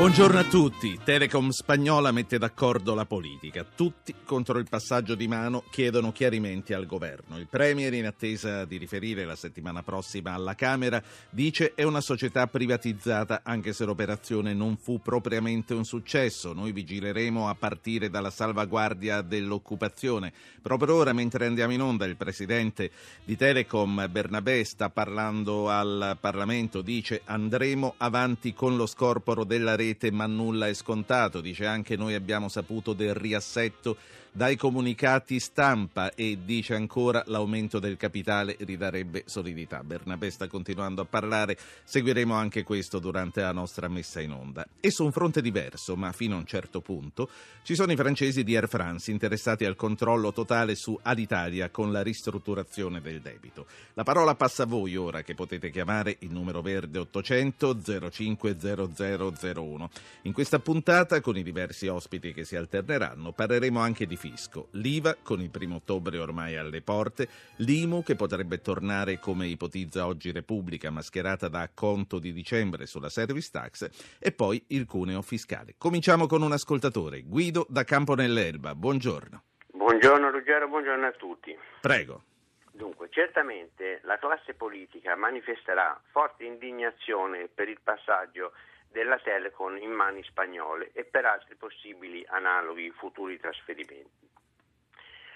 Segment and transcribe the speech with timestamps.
[0.00, 0.98] Buongiorno a tutti.
[1.04, 3.66] Telecom spagnola mette d'accordo la politica.
[3.66, 7.36] Tutti contro il passaggio di mano chiedono chiarimenti al governo.
[7.36, 12.46] Il Premier, in attesa di riferire la settimana prossima alla Camera, dice è una società
[12.46, 16.54] privatizzata anche se l'operazione non fu propriamente un successo.
[16.54, 20.32] Noi vigileremo a partire dalla salvaguardia dell'occupazione.
[20.62, 22.90] Proprio ora, mentre andiamo in onda, il presidente
[23.22, 29.88] di Telecom, Bernabé, sta parlando al Parlamento, dice andremo avanti con lo scorporo della rete
[29.90, 33.96] rete ma nulla è scontato, dice anche noi abbiamo saputo del riassetto
[34.32, 39.82] dai comunicati stampa e dice ancora l'aumento del capitale ridarebbe solidità.
[39.82, 44.66] Bernabé sta continuando a parlare, seguiremo anche questo durante la nostra messa in onda.
[44.78, 47.28] E su un fronte diverso, ma fino a un certo punto,
[47.62, 52.02] ci sono i francesi di Air France interessati al controllo totale su Alitalia con la
[52.02, 53.66] ristrutturazione del debito.
[53.94, 57.78] La parola passa a voi ora che potete chiamare il numero verde 800
[58.10, 59.90] 050001.
[60.22, 65.16] In questa puntata, con i diversi ospiti che si alterneranno, parleremo anche di fisco, l'IVA
[65.22, 67.26] con il primo ottobre ormai alle porte,
[67.56, 73.48] l'IMU che potrebbe tornare come ipotizza oggi Repubblica mascherata da acconto di dicembre sulla service
[73.50, 75.74] tax e poi il cuneo fiscale.
[75.78, 78.74] Cominciamo con un ascoltatore, Guido da Campo nell'Elba.
[78.74, 79.42] Buongiorno.
[79.72, 81.56] Buongiorno Ruggero, buongiorno a tutti.
[81.80, 82.24] Prego.
[82.72, 88.52] Dunque, certamente la classe politica manifesterà forte indignazione per il passaggio
[88.90, 94.28] della Telecom in mani spagnole e per altri possibili analoghi futuri trasferimenti.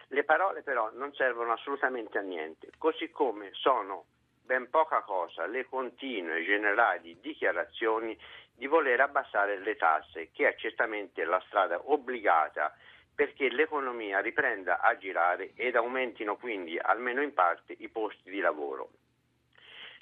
[0.08, 4.06] Le parole però non servono assolutamente a niente, così come sono
[4.44, 8.16] ben poca cosa le continue generali dichiarazioni
[8.54, 12.74] di voler abbassare le tasse, che è certamente la strada obbligata
[13.14, 18.90] perché l'economia riprenda a girare ed aumentino quindi almeno in parte i posti di lavoro.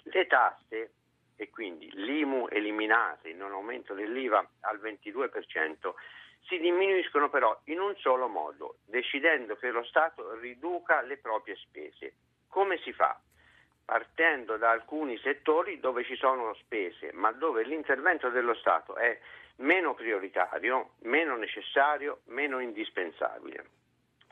[0.04, 0.93] Le tasse
[1.42, 5.92] e quindi l'IMU eliminate in un aumento dell'IVA al 22%,
[6.47, 12.14] si diminuiscono però in un solo modo, decidendo che lo Stato riduca le proprie spese.
[12.48, 13.19] Come si fa?
[13.84, 19.19] Partendo da alcuni settori dove ci sono spese, ma dove l'intervento dello Stato è
[19.56, 23.81] meno prioritario, meno necessario, meno indispensabile.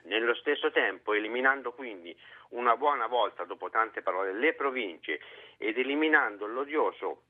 [0.05, 2.17] Nello stesso tempo, eliminando quindi
[2.51, 5.21] una buona volta, dopo tante parole, le province
[5.59, 7.23] ed eliminando l'odioso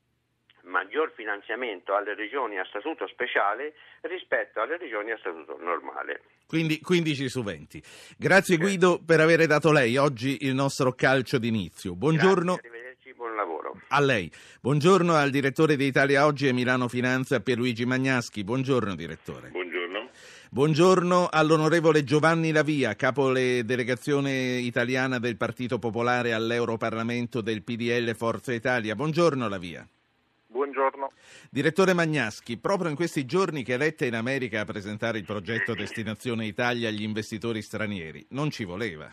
[0.64, 6.22] maggior finanziamento alle regioni a statuto speciale rispetto alle regioni a statuto normale.
[6.46, 7.82] Quindi 15 su 20.
[8.18, 11.94] Grazie Guido per aver dato lei oggi il nostro calcio d'inizio.
[11.94, 12.54] Buongiorno.
[12.54, 13.80] Grazie, arrivederci, buon lavoro.
[13.88, 14.30] A lei.
[14.60, 18.44] Buongiorno al direttore di Italia Oggi e Milano Finanza Pierluigi Magnaschi.
[18.44, 19.48] Buongiorno direttore.
[19.48, 19.59] Buongiorno.
[20.52, 28.96] Buongiorno all'onorevole Giovanni Lavia, capo delegazione italiana del Partito Popolare all'Europarlamento del PDL Forza Italia.
[28.96, 29.86] Buongiorno Lavia.
[30.48, 31.12] Buongiorno.
[31.48, 36.46] Direttore Magnaschi, proprio in questi giorni che eletta in America a presentare il progetto Destinazione
[36.46, 39.06] Italia agli investitori stranieri, non ci voleva?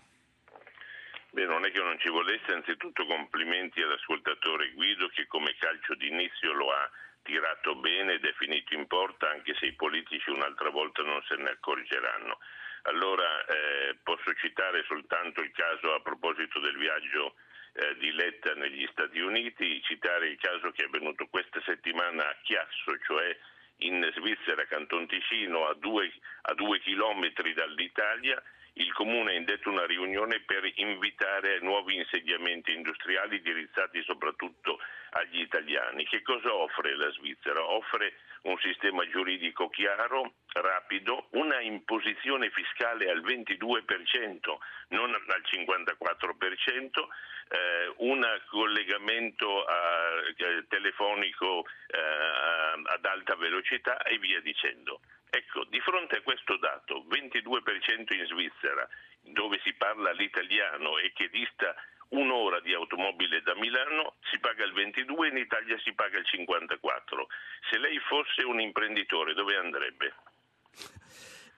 [1.29, 6.51] Beh, non è che non ci volesse, anzitutto complimenti all'ascoltatore Guido che come calcio d'inizio
[6.53, 6.89] lo ha
[7.27, 11.35] tirato bene ed è finito in porta anche se i politici un'altra volta non se
[11.35, 12.39] ne accorgeranno.
[12.83, 17.35] Allora eh, posso citare soltanto il caso a proposito del viaggio
[17.73, 22.37] eh, di Letta negli Stati Uniti, citare il caso che è avvenuto questa settimana a
[22.43, 23.37] Chiasso, cioè
[23.81, 26.09] in Svizzera, Canton Ticino, a due,
[26.43, 28.41] a due chilometri dall'Italia,
[28.77, 34.79] il Comune ha indetto una riunione per invitare nuovi insediamenti industriali indirizzati soprattutto
[35.11, 36.05] agli italiani.
[36.05, 37.63] Che cosa offre la Svizzera?
[37.63, 44.57] Offre un sistema giuridico chiaro, rapido, una imposizione fiscale al 22%,
[44.89, 47.07] non al 54%,
[47.49, 54.99] eh, un collegamento eh, telefonico eh, ad alta velocità e via dicendo.
[55.29, 58.87] Ecco, di fronte a questo dato, 22% in Svizzera,
[59.21, 61.75] dove si parla l'italiano e che dista
[62.09, 67.27] un'ora di automobile da Milano si paga il 22, in Italia si paga il 54.
[67.69, 70.13] Se lei fosse un imprenditore, dove andrebbe?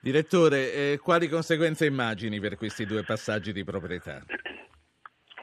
[0.00, 4.24] Direttore, eh, quali conseguenze immagini per questi due passaggi di proprietà?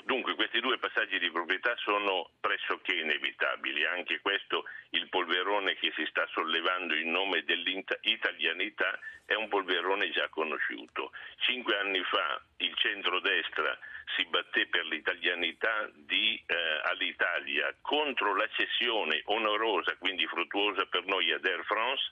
[0.03, 3.85] Dunque, questi due passaggi di proprietà sono pressoché inevitabili.
[3.85, 10.27] Anche questo, il polverone che si sta sollevando in nome dell'italianità, è un polverone già
[10.29, 11.11] conosciuto.
[11.41, 13.77] Cinque anni fa il centrodestra
[14.15, 16.55] si batté per l'italianità di, eh,
[16.85, 22.11] all'Italia contro la cessione onorosa, quindi fruttuosa per noi ad Air France.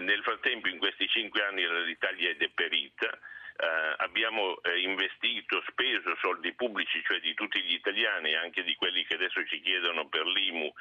[0.00, 3.16] Nel frattempo, in questi cinque anni, l'Italia è deperita
[3.56, 9.04] eh, abbiamo eh, investito, speso soldi pubblici, cioè di tutti gli italiani, anche di quelli
[9.04, 10.72] che adesso ci chiedono per l'IMU,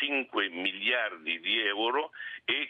[0.00, 2.10] 5 miliardi di euro
[2.44, 2.68] e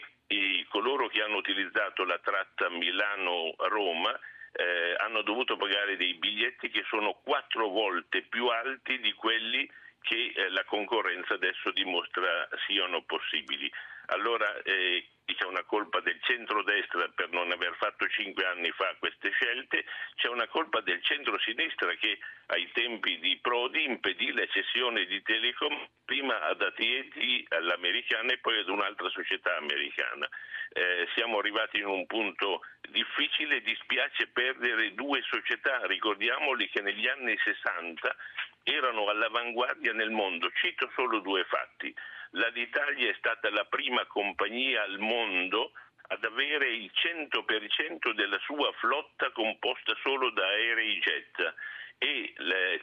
[0.69, 4.19] coloro che hanno utilizzato la tratta Milano-Roma
[4.53, 9.69] eh, hanno dovuto pagare dei biglietti che sono quattro volte più alti di quelli
[10.01, 13.71] che eh, la concorrenza adesso dimostra siano possibili.
[14.07, 15.07] Allora eh,
[15.43, 19.83] c'è una colpa del centrodestra per non aver fatto cinque anni fa queste scelte,
[20.15, 25.87] c'è una colpa del centrosinistra che ai tempi di Prodi impedì la cessione di Telecom
[26.05, 30.27] prima ad AT&T all'americana e poi ad un'altra società americana.
[30.73, 37.37] Eh, siamo arrivati in un punto difficile, dispiace perdere due società, ricordiamoli che negli anni
[37.37, 38.15] 60
[38.63, 41.93] erano all'avanguardia nel mondo, cito solo due fatti
[42.33, 45.71] l'Alitalia è stata la prima compagnia al mondo
[46.07, 51.53] ad avere il 100% della sua flotta composta solo da aerei jet.
[51.97, 52.33] E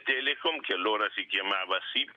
[0.03, 2.11] Telecom, che allora si chiamava SIP,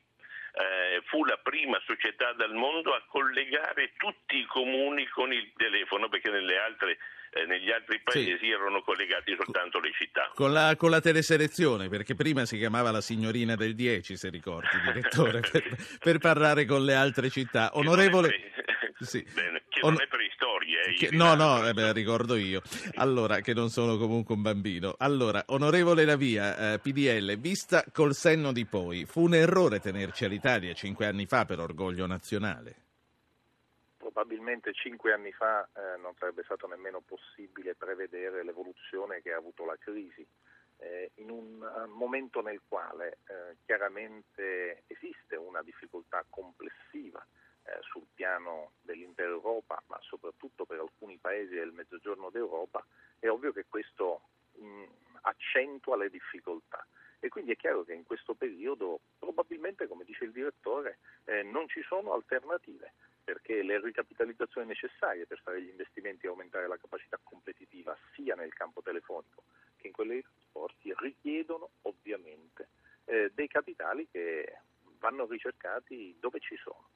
[0.54, 6.08] eh, fu la prima società del mondo a collegare tutti i comuni con il telefono,
[6.08, 6.98] perché nelle altre
[7.34, 8.50] eh, negli altri paesi sì.
[8.50, 10.31] erano collegati soltanto le città.
[10.34, 14.69] Con la, con la, teleselezione, perché prima si chiamava la signorina del 10, se ricordi,
[14.84, 17.70] direttore, per, per, parlare con le altre città.
[17.75, 18.52] Onorevole...
[19.00, 19.26] Sì.
[19.34, 20.81] Bene, che non è preistoria.
[20.82, 22.62] Eh, che, no, no, eh beh, ricordo io.
[22.94, 24.94] Allora, che non sono comunque un bambino.
[24.98, 30.72] Allora, onorevole Lavia, eh, PDL, vista col senno di poi, fu un errore tenerci all'Italia
[30.75, 32.76] cinque anni fa per orgoglio nazionale?
[34.14, 39.64] Probabilmente cinque anni fa eh, non sarebbe stato nemmeno possibile prevedere l'evoluzione che ha avuto
[39.64, 40.25] la crisi.
[40.76, 47.25] Eh, in un uh, momento nel quale eh, chiaramente esiste una difficoltà complessiva
[47.64, 52.84] eh, sul piano dell'intera Europa, ma soprattutto per alcuni paesi del mezzogiorno d'Europa,
[53.19, 54.20] è ovvio che questo
[54.52, 54.84] mh,
[55.22, 56.87] accentua le difficoltà.
[57.19, 61.66] E quindi è chiaro che in questo periodo probabilmente, come dice il direttore, eh, non
[61.69, 62.93] ci sono alternative
[63.25, 68.53] perché le ricapitalizzazioni necessarie per fare gli investimenti e aumentare la capacità competitiva sia nel
[68.53, 69.44] campo telefonico
[69.76, 72.69] che in quello dei trasporti richiedono ovviamente
[73.06, 74.59] eh, dei capitali che
[74.99, 76.88] vanno ricercati dove ci sono.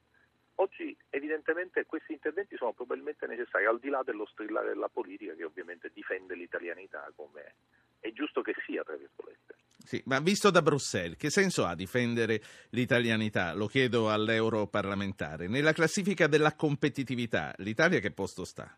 [0.55, 5.45] Oggi evidentemente questi interventi sono probabilmente necessari, al di là dello strillare della politica che
[5.45, 7.53] ovviamente difende l'italianità come
[7.99, 9.55] è giusto che sia, tra virgolette.
[9.83, 12.41] Sì, ma visto da Bruxelles, che senso ha difendere
[12.71, 13.53] l'italianità?
[13.53, 15.47] Lo chiedo all'europarlamentare.
[15.47, 18.77] Nella classifica della competitività, l'Italia che posto sta?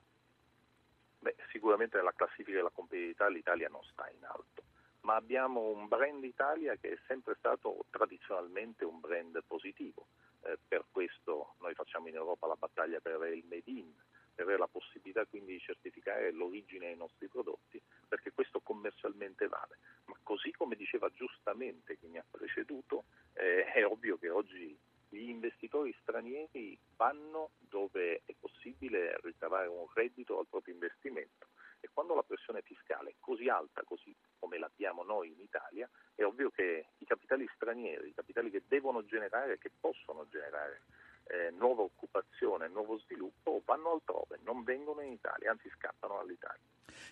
[1.20, 4.64] Beh, sicuramente nella classifica della competitività l'Italia non sta in alto,
[5.02, 10.08] ma abbiamo un brand Italia che è sempre stato tradizionalmente un brand positivo.
[10.44, 13.92] Eh, per questo noi facciamo in Europa la battaglia per avere il Made in,
[14.34, 19.78] per avere la possibilità quindi di certificare l'origine dei nostri prodotti, perché questo commercialmente vale.
[20.06, 24.78] Ma così come diceva giustamente chi mi ha preceduto, eh, è ovvio che oggi
[25.10, 31.48] gli investitori stranieri vanno dove è possibile ricavare un reddito al proprio investimento
[31.82, 36.24] e quando la pressione fiscale è così alta, così come l'abbiamo noi in Italia, è
[36.24, 40.84] ovvio che i capitali stranieri, i capitali che devono generare, che possono generare
[41.32, 46.60] eh, nuova occupazione, nuovo sviluppo, vanno altrove, non vengono in Italia, anzi scappano all'Italia.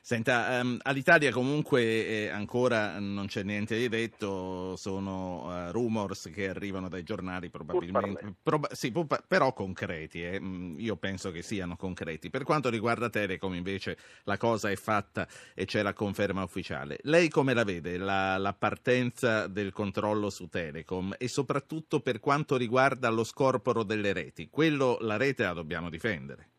[0.01, 6.49] Senta, um, all'Italia comunque eh, ancora non c'è niente di detto, sono uh, rumors che
[6.49, 8.93] arrivano dai giornali probabilmente, proba- sì,
[9.27, 10.39] però concreti, eh.
[10.39, 12.29] Mm, io penso che siano concreti.
[12.29, 16.97] Per quanto riguarda Telecom invece la cosa è fatta e c'è la conferma ufficiale.
[17.03, 22.57] Lei come la vede la, la partenza del controllo su Telecom e soprattutto per quanto
[22.57, 24.49] riguarda lo scorporo delle reti?
[24.49, 26.49] Quello la rete la dobbiamo difendere.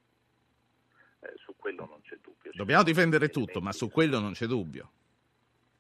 [1.21, 2.51] Eh, su quello non c'è dubbio.
[2.55, 4.91] Dobbiamo difendere tutto, ma su quello non c'è dubbio.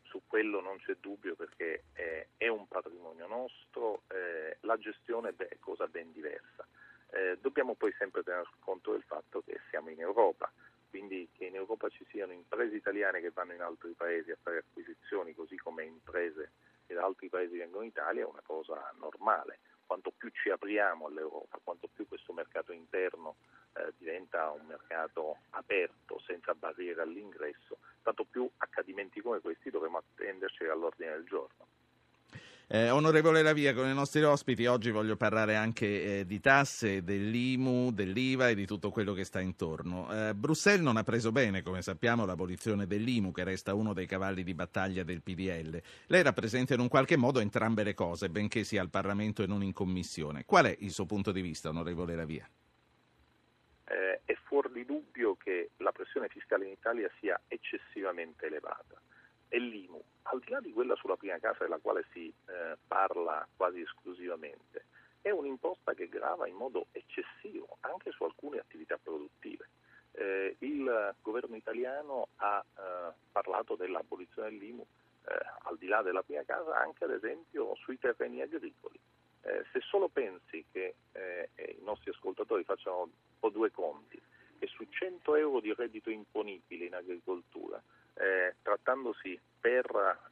[0.02, 5.56] Su quello non c'è dubbio perché eh, è un patrimonio nostro, eh, la gestione è
[5.58, 6.66] cosa ben diversa.
[7.12, 10.52] Eh, dobbiamo poi sempre tener conto del fatto che siamo in Europa,
[10.88, 14.58] quindi che in Europa ci siano imprese italiane che vanno in altri paesi a fare
[14.58, 16.52] acquisizioni, così come imprese
[16.86, 19.60] che da altri paesi vengono in Italia, è una cosa normale.
[19.90, 23.34] Quanto più ci apriamo all'Europa, quanto più questo mercato interno
[23.72, 30.62] eh, diventa un mercato aperto, senza barriere all'ingresso, tanto più accadimenti come questi dovremo attenderci
[30.66, 31.66] all'ordine del giorno.
[32.72, 37.90] Eh, onorevole Lavia, con i nostri ospiti oggi voglio parlare anche eh, di tasse, dell'IMU,
[37.90, 40.06] dell'IVA e di tutto quello che sta intorno.
[40.12, 44.44] Eh, Bruxelles non ha preso bene, come sappiamo, l'abolizione dell'IMU, che resta uno dei cavalli
[44.44, 45.82] di battaglia del PDL.
[46.06, 49.64] Lei rappresenta in un qualche modo entrambe le cose, benché sia al Parlamento e non
[49.64, 50.44] in Commissione.
[50.44, 52.48] Qual è il suo punto di vista, onorevole Lavia?
[53.86, 59.00] Eh, è fuori di dubbio che la pressione fiscale in Italia sia eccessivamente elevata
[59.50, 60.02] è l'IMU.
[60.22, 64.86] Al di là di quella sulla prima casa della quale si eh, parla quasi esclusivamente,
[65.20, 69.68] è un'imposta che grava in modo eccessivo anche su alcune attività produttive.
[70.12, 74.86] Eh, il governo italiano ha eh, parlato dell'abolizione dell'IMU
[75.26, 78.98] eh, al di là della prima casa anche ad esempio sui terreni agricoli.
[79.42, 84.20] Eh, se solo pensi che eh, i nostri ascoltatori facciano un po' due conti,
[84.58, 87.82] che su 100 euro di reddito imponibile in agricoltura,
[88.20, 89.86] eh, trattandosi per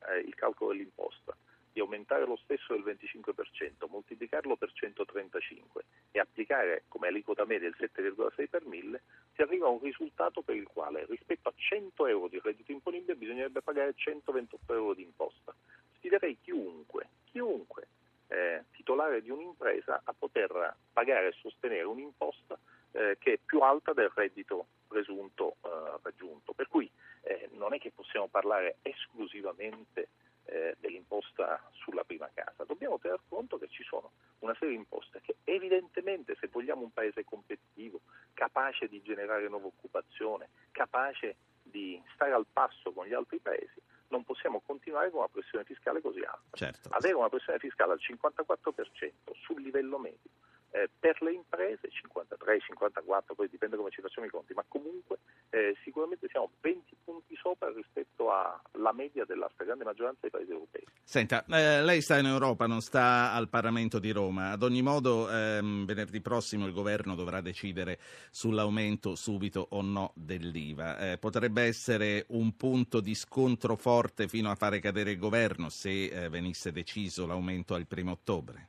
[0.09, 1.35] eh, il calcolo dell'imposta,
[1.73, 7.76] di aumentare lo stesso del 25%, moltiplicarlo per 135 e applicare come aliquota media il
[7.78, 9.02] 7,6 per 1000,
[9.35, 13.16] si arriva a un risultato per il quale rispetto a 100 euro di reddito imponibile
[13.16, 15.54] bisognerebbe pagare 128 euro di imposta.
[15.97, 17.88] Sfiderei chiunque, chiunque
[18.28, 22.59] eh, titolare di un'impresa a poter pagare e sostenere un'imposta
[22.92, 26.52] eh, che è più alta del reddito presunto eh, raggiunto.
[26.52, 26.90] Per cui
[27.23, 30.09] eh, non è che possiamo parlare esclusivamente
[30.45, 35.21] eh, dell'imposta sulla prima casa, dobbiamo tener conto che ci sono una serie di imposte
[35.21, 38.00] che evidentemente se vogliamo un paese competitivo,
[38.33, 44.25] capace di generare nuova occupazione, capace di stare al passo con gli altri paesi, non
[44.25, 46.57] possiamo continuare con una pressione fiscale così alta.
[46.57, 46.88] Certo.
[46.92, 50.30] Avere una pressione fiscale al 54% sul livello medio
[50.71, 55.19] eh, per le imprese 53, 54, poi dipende come ci facciamo i conti, ma comunque
[55.51, 60.85] eh, sicuramente siamo 20 punti sopra rispetto alla media della stragrande maggioranza dei paesi europei.
[61.03, 64.51] Senta, eh, lei sta in Europa, non sta al Parlamento di Roma.
[64.51, 67.99] Ad ogni modo, ehm, venerdì prossimo il governo dovrà decidere
[68.31, 71.13] sull'aumento subito o no dell'IVA.
[71.13, 76.05] Eh, potrebbe essere un punto di scontro forte fino a fare cadere il governo se
[76.05, 78.69] eh, venisse deciso l'aumento al primo ottobre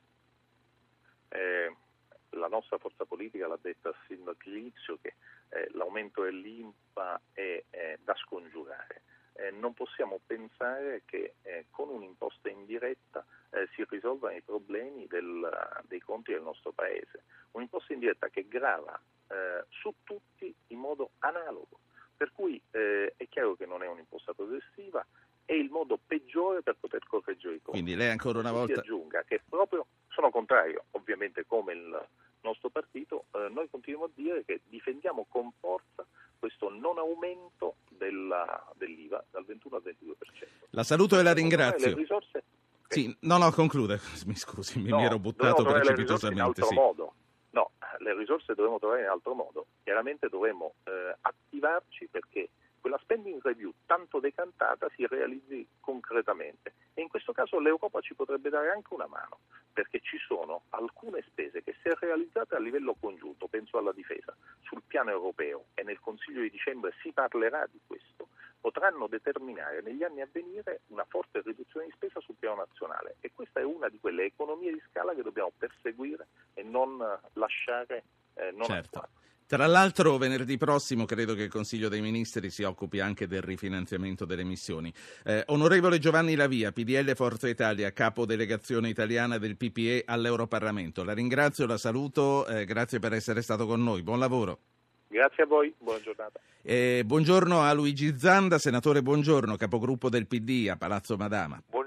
[2.60, 5.16] nostra forza politica l'ha detta sin dall'inizio che
[5.50, 9.01] eh, l'aumento dell'IMPA è, è da scongiurare.
[9.34, 15.50] Eh, non possiamo pensare che eh, con un'imposta indiretta eh, si risolvano i problemi del,
[15.88, 17.24] dei conti del nostro Paese.
[17.51, 21.80] Un'imposta indiretta che grava eh, su tutti in modo analogo.
[22.18, 25.06] Per cui eh, è chiaro che non è un'imposta progressiva,
[25.46, 27.80] è il modo peggiore per poter correggere i conti.
[27.82, 28.74] Quindi lei ancora una volta...
[28.74, 32.08] Si aggiunga che proprio sono contrario, ovviamente come il
[32.41, 36.05] nostro partito, eh, noi continuiamo a dire che difendiamo con forza
[36.39, 40.48] questo non aumento della, dell'IVA dal 21 al 22%.
[40.72, 41.89] La saluto e la ringrazio.
[41.89, 42.43] Le risorse...
[42.88, 44.00] Sì, no, no, conclude.
[44.25, 46.63] Mi scusi, mi, no, mi ero buttato precipitosamente.
[46.63, 46.74] Sì.
[46.74, 47.13] Modo.
[47.51, 49.65] No, le risorse dovremo trovare in altro modo.
[49.84, 56.74] Chiaramente dovremo eh, attivarci perché quella spending review tanto decantata si realizzi concretamente.
[56.93, 59.39] E in questo caso l'Europa ci potrebbe dare anche una mano,
[59.71, 64.81] perché ci sono alcune spese che se realizzate a livello congiunto, penso alla difesa, sul
[64.86, 70.21] piano europeo e nel Consiglio di dicembre si parlerà di questo, potranno determinare negli anni
[70.21, 74.00] a venire una forte riduzione di spesa sul piano nazionale e questa è una di
[74.00, 76.98] quelle economie di scala che dobbiamo perseguire e non
[77.33, 78.03] lasciare
[78.36, 79.00] eh, non certo.
[79.00, 79.09] attuare.
[79.50, 84.24] Tra l'altro venerdì prossimo credo che il Consiglio dei Ministri si occupi anche del rifinanziamento
[84.24, 84.94] delle missioni.
[85.25, 91.03] Eh, onorevole Giovanni Lavia, PDL Forza Italia, capo delegazione italiana del PPE all'Europarlamento.
[91.03, 94.03] La ringrazio, la saluto, eh, grazie per essere stato con noi.
[94.03, 94.60] Buon lavoro.
[95.08, 96.39] Grazie a voi, buona giornata.
[96.62, 101.56] Eh, buongiorno a Luigi Zanda, senatore buongiorno, capogruppo del PD a Palazzo Madama.
[101.56, 101.78] Buongiorno.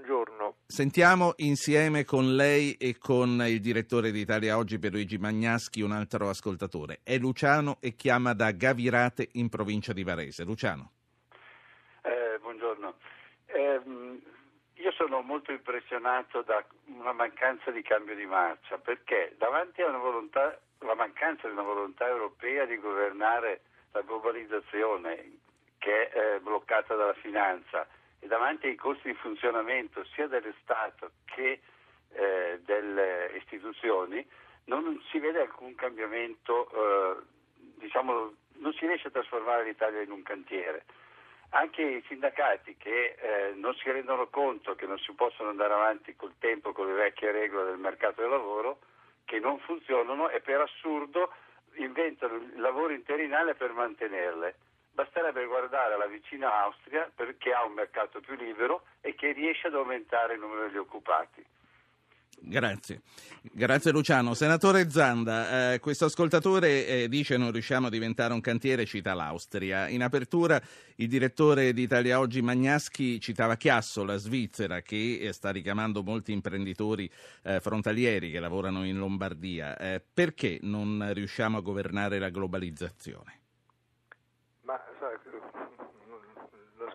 [0.66, 5.92] Sentiamo insieme con lei e con il direttore di Italia Oggi per Luigi Magnaschi un
[5.92, 7.00] altro ascoltatore.
[7.04, 10.44] È Luciano e chiama da Gavirate in provincia di Varese.
[10.44, 10.92] Luciano.
[12.02, 12.94] Eh, buongiorno.
[13.46, 13.80] Eh,
[14.74, 21.46] io sono molto impressionato da una mancanza di cambio di marcia perché davanti alla mancanza
[21.46, 23.60] di una volontà europea di governare
[23.92, 25.38] la globalizzazione
[25.78, 27.86] che è eh, bloccata dalla finanza
[28.22, 31.60] e davanti ai costi di funzionamento sia dello Stato che
[32.12, 34.24] eh, delle istituzioni
[34.66, 37.22] non si vede alcun cambiamento, eh,
[37.80, 40.84] diciamo, non si riesce a trasformare l'Italia in un cantiere.
[41.50, 46.14] Anche i sindacati che eh, non si rendono conto che non si possono andare avanti
[46.14, 48.78] col tempo con le vecchie regole del mercato del lavoro,
[49.24, 51.32] che non funzionano e per assurdo
[51.74, 54.54] inventano il lavoro interinale per mantenerle
[54.92, 59.74] basterebbe guardare la vicina Austria perché ha un mercato più libero e che riesce ad
[59.74, 61.44] aumentare il numero degli occupati.
[62.44, 63.02] Grazie,
[63.40, 64.34] grazie Luciano.
[64.34, 69.88] Senatore Zanda, eh, questo ascoltatore eh, dice non riusciamo a diventare un cantiere, cita l'Austria.
[69.88, 70.60] In apertura
[70.96, 76.32] il direttore di Italia Oggi Magnaschi citava Chiasso, la Svizzera, che eh, sta richiamando molti
[76.32, 77.08] imprenditori
[77.44, 79.76] eh, frontalieri che lavorano in Lombardia.
[79.76, 83.41] Eh, perché non riusciamo a governare la globalizzazione?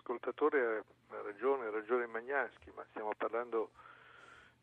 [0.08, 3.72] L'ascoltatore ha ragione, ha ragione Magnaschi, ma stiamo parlando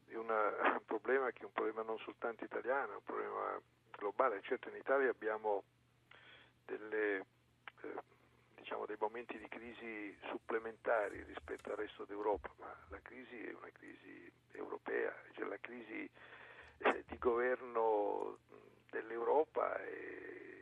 [0.05, 3.61] di una, un problema che è un problema non soltanto italiano, è un problema
[3.91, 4.41] globale.
[4.41, 5.63] Certo in Italia abbiamo
[6.65, 7.17] delle,
[7.81, 7.93] eh,
[8.55, 13.69] diciamo dei momenti di crisi supplementari rispetto al resto d'Europa, ma la crisi è una
[13.71, 16.09] crisi europea, cioè la crisi
[16.79, 18.39] eh, di governo
[18.89, 20.54] dell'Europa è,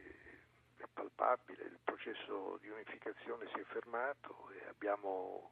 [0.83, 5.51] è palpabile, il processo di unificazione si è fermato e abbiamo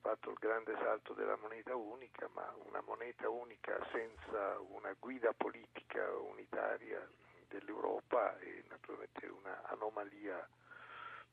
[0.00, 6.10] fatto il grande salto della moneta unica, ma una moneta unica senza una guida politica
[6.16, 7.00] unitaria
[7.48, 10.46] dell'Europa è naturalmente un'anomalia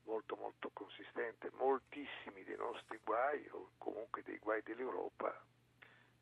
[0.04, 1.52] molto molto consistente.
[1.54, 5.38] Moltissimi dei nostri guai o comunque dei guai dell'Europa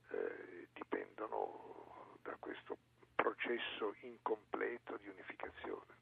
[0.09, 2.77] eh, dipendono da questo
[3.13, 5.98] processo incompleto di unificazione.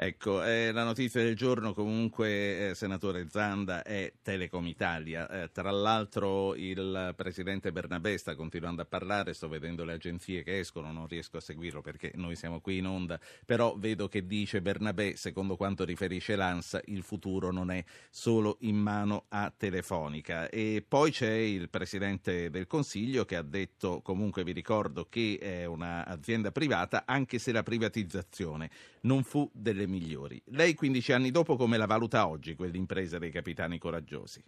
[0.00, 5.28] Ecco, eh, la notizia del giorno comunque, eh, senatore Zanda, è Telecom Italia.
[5.28, 10.60] Eh, tra l'altro il presidente Bernabé sta continuando a parlare, sto vedendo le agenzie che
[10.60, 14.62] escono, non riesco a seguirlo perché noi siamo qui in onda, però vedo che dice
[14.62, 20.48] Bernabé, secondo quanto riferisce l'ANSA, il futuro non è solo in mano a Telefonica.
[20.48, 25.64] E poi c'è il presidente del Consiglio che ha detto, comunque vi ricordo che è
[25.64, 30.40] un'azienda privata, anche se la privatizzazione non fu delle migliori.
[30.46, 34.44] Lei 15 anni dopo come la valuta oggi quell'impresa dei capitani coraggiosi?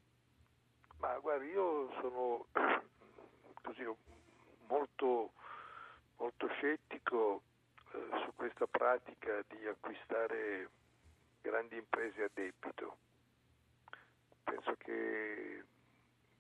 [0.98, 2.46] Ma guardi, io sono
[3.62, 3.84] così
[4.68, 5.32] molto,
[6.18, 7.42] molto scettico
[7.92, 10.68] eh, su questa pratica di acquistare
[11.40, 12.96] grandi imprese a debito.
[14.44, 15.64] Penso che,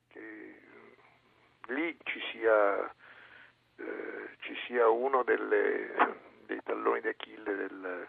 [0.08, 0.60] che
[1.68, 2.94] lì ci sia,
[3.76, 8.08] eh, ci sia uno delle, dei talloni d'Achille del,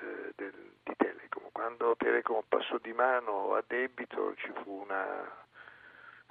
[0.00, 1.48] eh, del, di Telecom.
[1.52, 5.44] Quando Telecom passò di mano a debito ci fu una...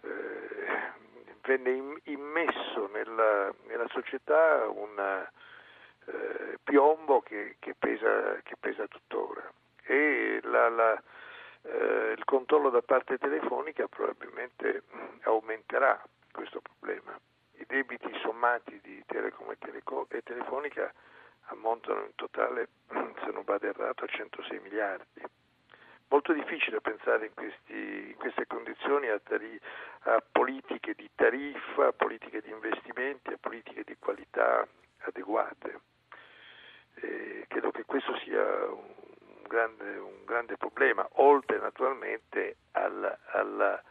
[0.02, 1.04] Eh,
[1.46, 5.28] venne immesso nella, nella società un
[6.06, 9.48] eh, piombo che, che, pesa, che, pesa, tuttora
[9.84, 11.04] e la, la,
[11.62, 14.84] eh, il controllo da parte telefonica probabilmente
[15.24, 16.02] aumenterà
[16.32, 17.18] questo problema.
[17.58, 20.92] I debiti sommati di Telecom e, Teleco- e Telefonica
[21.48, 25.22] ammontano in totale, se non vado errato, a 106 miliardi.
[26.08, 29.60] Molto difficile pensare in, questi, in queste condizioni a, tari,
[30.04, 34.68] a, politiche di tariffa, a politiche di investimenti, a politiche di qualità
[35.00, 35.80] adeguate.
[36.96, 43.82] E credo che questo sia un grande, un grande problema, oltre naturalmente alla, alla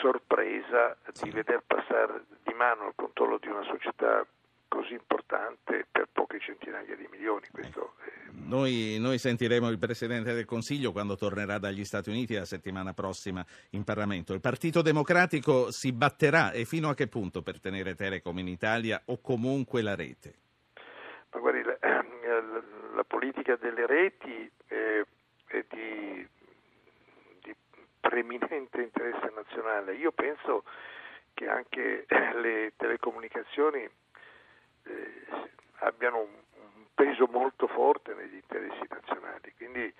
[0.00, 4.24] sorpresa di veder passare di mano il controllo di una società
[4.68, 7.46] così importante per poche centinaia di milioni.
[7.50, 8.30] Questo, eh...
[8.46, 13.44] noi, noi, sentiremo il Presidente del Consiglio quando tornerà dagli Stati Uniti la settimana prossima
[13.70, 14.32] in Parlamento.
[14.32, 19.00] Il Partito Democratico si batterà e fino a che punto per tenere Telecom in Italia
[19.06, 20.34] o comunque la rete?
[21.32, 22.62] Ma guardi, la, la,
[22.94, 25.02] la politica delle reti è,
[25.46, 26.28] è di,
[27.42, 27.54] di
[28.00, 29.94] preminente interesse nazionale.
[29.96, 30.64] Io penso
[31.34, 32.06] che anche
[32.40, 33.88] le telecomunicazioni
[34.86, 35.26] eh,
[35.80, 36.44] abbiano un,
[36.94, 39.52] peso molto forte negli interessi nazionali.
[39.54, 39.92] Quindi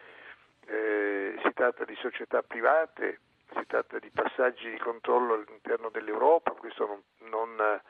[0.66, 3.20] eh, si tratta di società private,
[3.52, 7.80] si tratta di passaggi di controllo all'interno dell'Europa, questo non, non,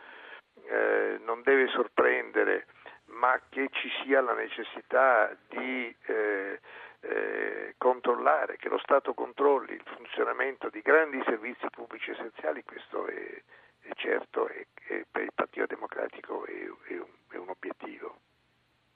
[0.64, 2.66] eh, non deve sorprendere,
[3.06, 6.60] ma che ci sia la necessità di eh,
[7.00, 13.42] eh, controllare, che lo Stato controlli il funzionamento di grandi servizi pubblici essenziali, questo è,
[13.88, 18.20] è certo e, e, per il Partito Democratico è, è, un, è un obiettivo.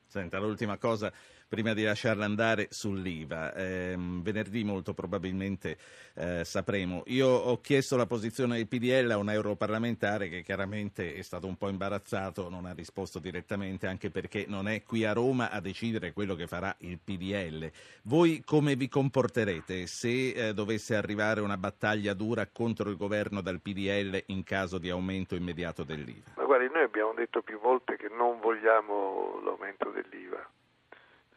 [0.06, 1.12] Senta, l'ultima cosa
[1.50, 3.52] prima di lasciarla andare sull'IVA.
[3.54, 5.76] Eh, venerdì molto probabilmente
[6.14, 7.02] eh, sapremo.
[7.06, 11.56] Io ho chiesto la posizione del PDL a un europarlamentare che chiaramente è stato un
[11.56, 16.12] po' imbarazzato, non ha risposto direttamente anche perché non è qui a Roma a decidere
[16.12, 17.68] quello che farà il PDL.
[18.04, 23.60] Voi come vi comporterete se eh, dovesse arrivare una battaglia dura contro il governo dal
[23.60, 26.30] PDL in caso di aumento immediato dell'IVA?
[26.36, 30.48] Ma guardi, noi abbiamo detto più volte che non vogliamo l'aumento dell'IVA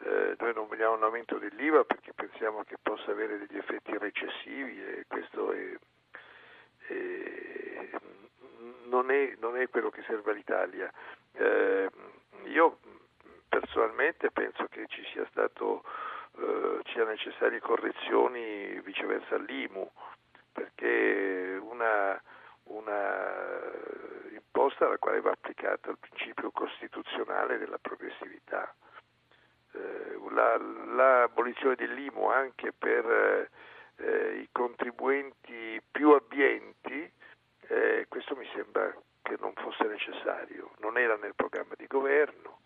[0.06, 4.84] eh, noi non vogliamo un aumento dell'IVA perché pensiamo che possa avere degli effetti recessivi
[4.84, 5.78] e questo è,
[6.88, 7.90] è,
[8.86, 10.92] non, è, non, è, quello che serve all'Italia.
[11.34, 11.90] Eh,
[12.46, 12.80] io
[13.48, 15.84] personalmente penso che ci sia stato
[16.38, 19.90] eh, sia necessarie correzioni viceversa all'IMU
[20.52, 22.22] perché una,
[22.64, 23.72] una
[24.32, 28.74] imposta alla quale va applicato il principio costituzionale della progressività
[30.96, 33.50] l'abolizione dell'IMU anche per eh,
[33.98, 37.12] eh, i contribuenti più abbienti,
[37.68, 42.60] eh, questo mi sembra che non fosse necessario, non era nel programma di governo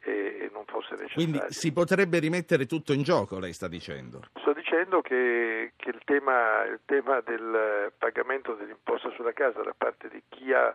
[0.00, 1.14] e non fosse necessario.
[1.14, 4.22] Quindi si potrebbe rimettere tutto in gioco, lei sta dicendo?
[4.34, 10.08] Sto dicendo che, che il, tema, il, tema, del pagamento dell'imposta sulla casa da parte
[10.08, 10.74] di chi ha,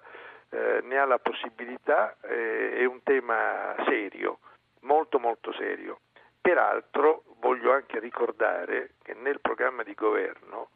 [0.50, 4.40] eh, ne ha la possibilità eh, è un tema serio,
[4.82, 6.02] molto molto serio.
[6.40, 10.70] Peraltro voglio anche ricordare che nel programma di governo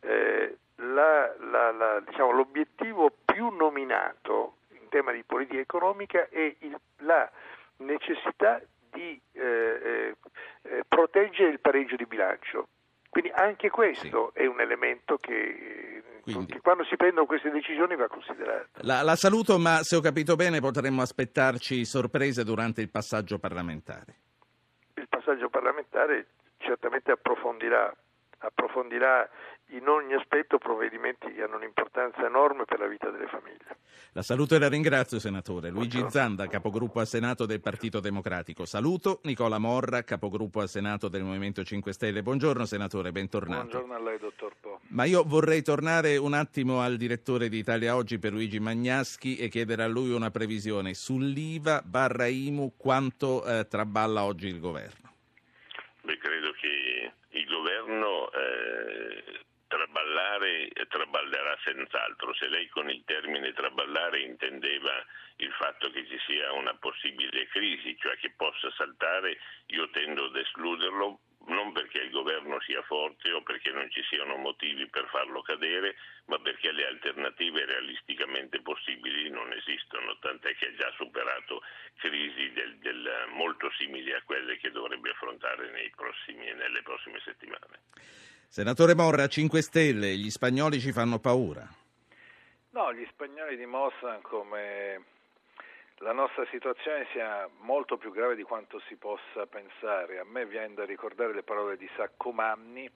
[0.00, 6.78] eh, la, la, la, diciamo, l'obiettivo più nominato in tema di politica economica è il,
[6.98, 7.30] la
[7.78, 10.16] necessità di eh, eh,
[10.62, 12.68] eh, proteggere il pareggio di bilancio.
[13.08, 14.42] Quindi anche questo sì.
[14.42, 18.68] è un elemento che, che, quando si prendono queste decisioni va considerato.
[18.82, 24.16] La, la, saluto, ma se ho capito bene potremmo aspettarci sorprese durante il passaggio parlamentare.
[24.94, 26.26] Il passaggio parlamentare
[26.58, 27.92] certamente approfondirà,
[28.38, 29.28] approfondirà
[29.70, 33.76] in ogni aspetto provvedimenti che hanno un'importanza enorme per la vita delle famiglie.
[34.12, 35.68] La saluto e la ringrazio, senatore.
[35.68, 38.64] Luigi Zanda, capogruppo al Senato del Partito Democratico.
[38.64, 42.22] Saluto Nicola Morra, capogruppo al Senato del Movimento 5 Stelle.
[42.22, 43.78] Buongiorno, senatore, bentornato.
[43.78, 44.80] Buongiorno a lei, dottor Po.
[44.88, 49.48] Ma io vorrei tornare un attimo al direttore di Italia Oggi per Luigi Magnaschi e
[49.48, 55.12] chiedere a lui una previsione sull'IVA barra IMU quanto eh, traballa oggi il governo.
[56.02, 59.37] Beh, credo che il governo eh,
[59.98, 62.32] traballare traballerà senz'altro.
[62.34, 65.04] Se lei con il termine traballare intendeva
[65.36, 70.36] il fatto che ci sia una possibile crisi, cioè che possa saltare, io tendo ad
[70.36, 75.40] escluderlo non perché il governo sia forte o perché non ci siano motivi per farlo
[75.40, 81.62] cadere, ma perché le alternative realisticamente possibili non esistono, tant'è che ha già superato
[81.96, 88.27] crisi del, del, molto simili a quelle che dovrebbe affrontare prossimi, nelle prossime settimane.
[88.50, 91.68] Senatore Morra, 5 Stelle, gli spagnoli ci fanno paura.
[92.70, 95.04] No, gli spagnoli dimostrano come
[95.98, 100.18] la nostra situazione sia molto più grave di quanto si possa pensare.
[100.18, 102.90] A me viene da ricordare le parole di Saccomanni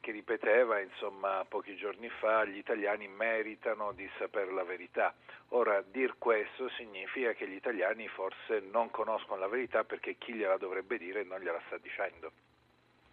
[0.00, 5.14] che ripeteva insomma pochi giorni fa gli italiani meritano di sapere la verità.
[5.48, 10.56] Ora dir questo significa che gli italiani forse non conoscono la verità perché chi gliela
[10.56, 12.32] dovrebbe dire non gliela sta dicendo.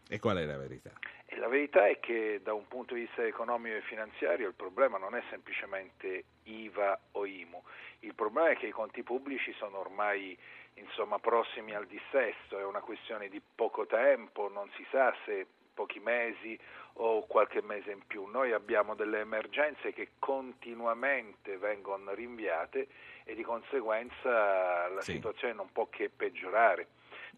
[0.08, 0.92] E qual è la verità?
[1.26, 4.98] E la verità è che da un punto di vista economico e finanziario il problema
[4.98, 7.62] non è semplicemente IVA o IMU,
[8.02, 10.38] il problema è che i conti pubblici sono ormai
[10.76, 16.00] insomma, prossimi al dissesto, è una questione di poco tempo, non si sa se pochi
[16.00, 16.58] mesi
[16.94, 18.26] o qualche mese in più.
[18.26, 22.88] Noi abbiamo delle emergenze che continuamente vengono rinviate
[23.26, 25.12] e di conseguenza la sì.
[25.12, 26.88] situazione non può che peggiorare.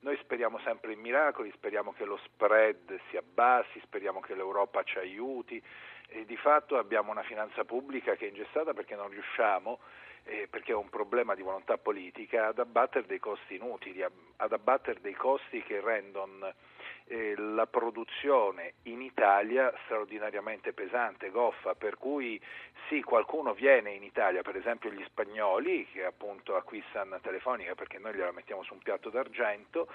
[0.01, 4.99] Noi speriamo sempre in miracoli, speriamo che lo spread si abbassi, speriamo che l'Europa ci
[4.99, 5.61] aiuti
[6.09, 9.79] e di fatto abbiamo una finanza pubblica che è ingessata perché non riusciamo
[10.27, 14.99] eh, perché è un problema di volontà politica, ad abbattere dei costi inutili, ad abbattere
[15.01, 16.53] dei costi che rendono
[17.07, 22.39] eh, la produzione in Italia straordinariamente pesante, goffa, per cui
[22.89, 28.13] sì, qualcuno viene in Italia, per esempio gli spagnoli che appunto acquistano telefonica perché noi
[28.13, 29.87] gliela mettiamo su un piatto d'argento,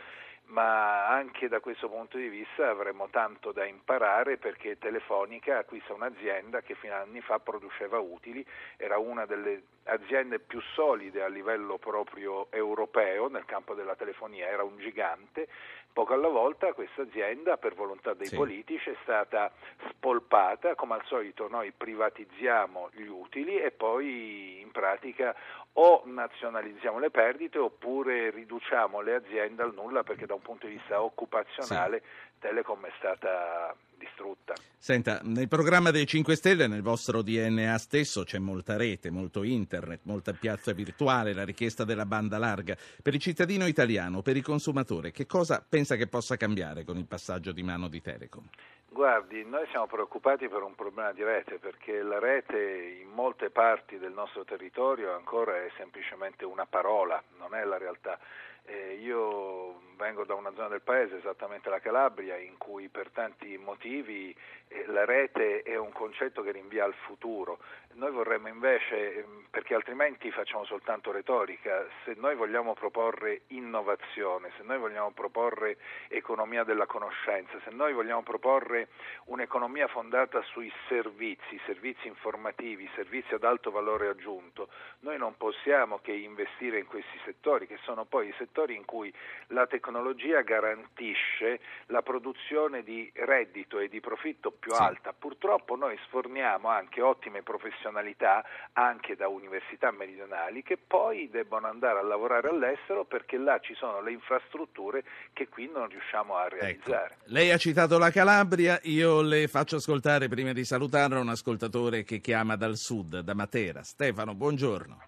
[0.46, 6.60] ma anche da questo punto di vista avremo tanto da imparare perché Telefonica acquista un'azienda
[6.60, 8.44] che fino a anni fa produceva utili,
[8.76, 14.62] era una delle aziende più solide a livello proprio europeo nel campo della telefonia, era
[14.62, 15.48] un gigante
[15.92, 18.36] Poco alla volta questa azienda, per volontà dei sì.
[18.36, 19.52] politici, è stata
[19.90, 25.36] spolpata, come al solito noi privatizziamo gli utili e poi in pratica
[25.74, 30.74] o nazionalizziamo le perdite oppure riduciamo le aziende al nulla perché da un punto di
[30.74, 32.30] vista occupazionale sì.
[32.40, 34.54] Telecom è stata distrutta.
[34.76, 40.00] Senta, nel programma dei 5 Stelle, nel vostro DNA stesso, c'è molta rete, molto internet,
[40.02, 42.76] molta piazza virtuale, la richiesta della banda larga.
[43.00, 47.06] Per il cittadino italiano, per il consumatore, che cosa pensa che possa cambiare con il
[47.06, 48.44] passaggio di mano di Telecom?
[48.88, 53.98] Guardi, noi siamo preoccupati per un problema di rete perché la rete in molte parti
[53.98, 58.18] del nostro territorio ancora è semplicemente una parola, non è la realtà.
[58.64, 63.56] Eh, io vengo da una zona del paese, esattamente la Calabria, in cui per tanti
[63.56, 64.34] motivi
[64.68, 67.58] eh, la rete è un concetto che rinvia al futuro.
[67.94, 74.62] Noi vorremmo invece, ehm, perché altrimenti facciamo soltanto retorica, se noi vogliamo proporre innovazione, se
[74.62, 75.76] noi vogliamo proporre
[76.08, 78.88] economia della conoscenza, se noi vogliamo proporre
[79.26, 84.68] un'economia fondata sui servizi, servizi informativi, servizi ad alto valore aggiunto,
[85.00, 89.12] noi non possiamo che investire in questi settori, che sono poi i settori in cui
[89.48, 94.82] la tecnologia garantisce la produzione di reddito e di profitto più sì.
[94.82, 95.14] alta.
[95.18, 102.02] Purtroppo noi sforniamo anche ottime professionalità anche da università meridionali che poi debbono andare a
[102.02, 107.14] lavorare all'estero perché là ci sono le infrastrutture che qui non riusciamo a realizzare.
[107.14, 107.32] Ecco.
[107.32, 112.18] Lei ha citato la Calabria, io le faccio ascoltare prima di salutarla un ascoltatore che
[112.18, 113.82] chiama dal sud, da Matera.
[113.82, 114.98] Stefano, buongiorno.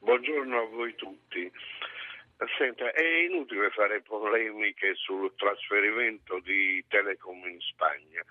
[0.00, 1.50] Buongiorno a voi tutti.
[2.56, 8.24] Senta, è inutile fare polemiche sul trasferimento di Telecom in Spagna.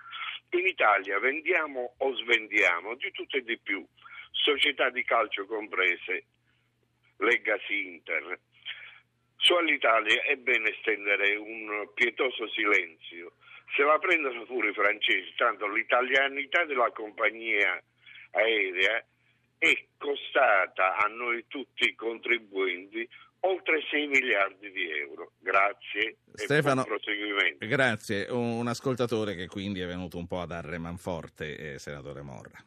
[0.50, 3.86] In Italia vendiamo o svendiamo di tutto e di più,
[4.32, 6.24] società di calcio comprese,
[7.18, 8.40] Legacy Inter.
[9.36, 13.34] Su all'Italia è bene stendere un pietoso silenzio.
[13.76, 17.80] Se la prendono pure i francesi, tanto l'italianità della compagnia
[18.32, 19.04] aerea
[19.56, 23.08] è costata a noi tutti i contribuenti
[23.40, 25.32] oltre 6 miliardi di euro.
[25.38, 26.84] Grazie Stefano,
[27.58, 32.58] Grazie, un ascoltatore che quindi è venuto un po' a dare manforte, eh, senatore Morra.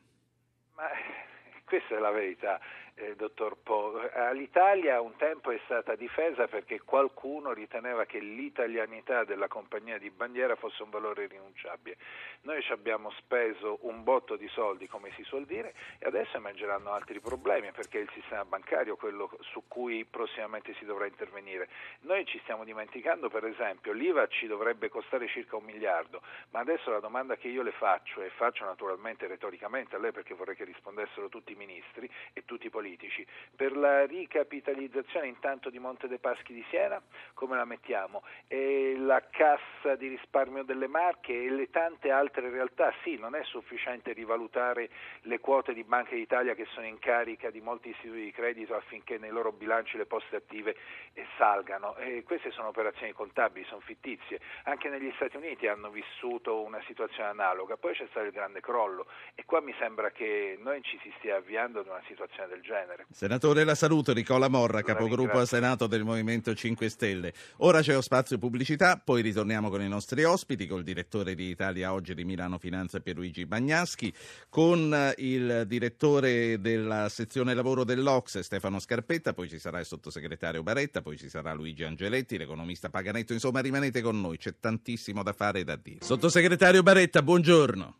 [0.75, 2.59] Ma eh, questa è la verità
[2.95, 3.99] eh, dottor Po.
[4.13, 10.55] All'Italia un tempo è stata difesa perché qualcuno riteneva che l'italianità della compagnia di bandiera
[10.55, 11.97] fosse un valore irrinunciabile.
[12.41, 16.91] Noi ci abbiamo speso un botto di soldi, come si suol dire, e adesso emergeranno
[16.91, 21.69] altri problemi perché è il sistema bancario quello su cui prossimamente si dovrà intervenire.
[22.01, 26.91] Noi ci stiamo dimenticando, per esempio, l'IVA ci dovrebbe costare circa un miliardo, ma adesso
[26.91, 30.65] la domanda che io le faccio, e faccio naturalmente retoricamente a lei perché vorrei che
[30.65, 33.25] rispondessero tutti i ministri e tutti i politici, politici.
[33.55, 37.01] Per la ricapitalizzazione intanto di Monte dei Paschi di Siena,
[37.33, 38.23] come la mettiamo?
[38.47, 43.43] E la cassa di risparmio delle Marche e le tante altre realtà, sì, non è
[43.43, 44.89] sufficiente rivalutare
[45.21, 49.17] le quote di Banca d'Italia che sono in carica di molti istituti di credito affinché
[49.17, 50.75] nei loro bilanci le poste attive
[51.13, 51.95] eh, salgano.
[51.97, 54.39] E queste sono operazioni contabili, sono fittizie.
[54.65, 59.07] Anche negli Stati Uniti hanno vissuto una situazione analoga, poi c'è stato il grande crollo
[59.35, 62.72] e qua mi sembra che noi ci si stia avviando ad una situazione del genere
[62.73, 63.05] genere.
[63.11, 67.33] Senatore, la saluto, Nicola Morra, capogruppo al Senato del Movimento 5 Stelle.
[67.57, 71.93] Ora c'è lo spazio pubblicità, poi ritorniamo con i nostri ospiti, col direttore di Italia
[71.93, 74.11] Oggi di Milano Finanza Pierluigi Bagnaschi,
[74.49, 80.63] con eh, il direttore della sezione lavoro dell'Ox Stefano Scarpetta, poi ci sarà il sottosegretario
[80.63, 85.33] Baretta, poi ci sarà Luigi Angeletti, l'economista Paganetto, insomma rimanete con noi, c'è tantissimo da
[85.33, 86.03] fare e da dire.
[86.03, 87.97] Sottosegretario Baretta, buongiorno.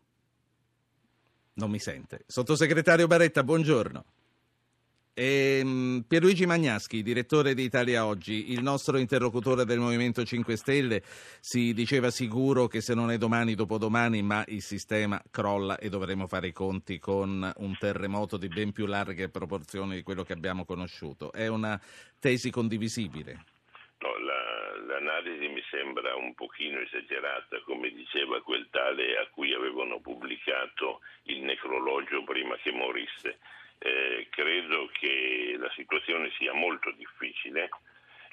[1.56, 2.24] Non mi sente.
[2.26, 4.06] Sottosegretario Baretta, buongiorno.
[5.16, 11.04] Ehm, Pierluigi Magnaschi, direttore di Italia Oggi, il nostro interlocutore del Movimento 5 Stelle,
[11.40, 16.26] si diceva sicuro che se non è domani, dopodomani, ma il sistema crolla e dovremo
[16.26, 20.66] fare i conti con un terremoto di ben più larghe proporzioni di quello che abbiamo
[20.66, 21.32] conosciuto.
[21.32, 21.80] È una
[22.20, 23.46] tesi condivisibile?
[24.00, 30.00] No, la, l'analisi mi sembra un pochino esagerata, come diceva quel tale a cui avevano
[30.00, 33.38] pubblicato il necrologio prima che morisse
[33.84, 37.70] eh, credo che la situazione sia molto difficile.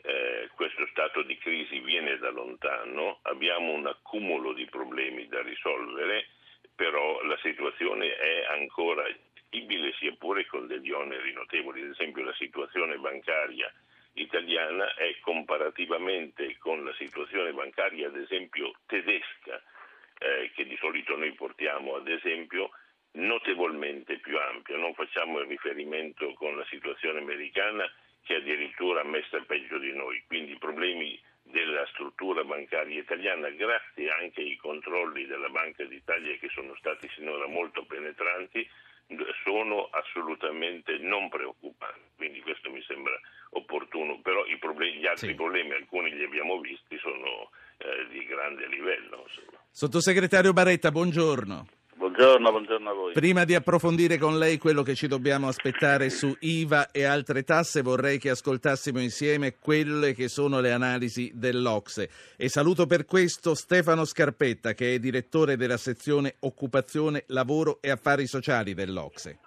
[0.02, 6.28] Eh, questo stato di crisi viene da lontano, abbiamo un accumulo di problemi da risolvere,
[6.74, 11.82] però la situazione è ancora gestibile sia pure con degli oneri notevoli.
[11.82, 13.70] Ad esempio la situazione bancaria
[14.14, 19.60] italiana è comparativamente con la situazione bancaria ad esempio tedesca,
[20.18, 22.70] eh, che di solito noi portiamo ad esempio,
[23.12, 27.90] notevolmente più ampio, non facciamo il riferimento con la situazione americana
[28.22, 34.40] che addirittura messa peggio di noi, quindi i problemi della struttura bancaria italiana, grazie anche
[34.40, 38.68] ai controlli della Banca d'Italia che sono stati sinora molto penetranti,
[39.42, 43.18] sono assolutamente non preoccupanti, quindi questo mi sembra
[43.50, 45.34] opportuno, però problemi, gli altri sì.
[45.34, 49.26] problemi, alcuni li abbiamo visti, sono eh, di grande livello.
[49.26, 49.58] Insomma.
[49.70, 51.79] Sottosegretario Baretta, buongiorno.
[52.00, 53.12] Buongiorno, buongiorno a voi.
[53.12, 57.82] Prima di approfondire con lei quello che ci dobbiamo aspettare su IVA e altre tasse,
[57.82, 62.08] vorrei che ascoltassimo insieme quelle che sono le analisi dell'Ocse.
[62.38, 68.26] E saluto per questo Stefano Scarpetta, che è direttore della sezione Occupazione, Lavoro e Affari
[68.26, 69.38] Sociali dell'Ocse.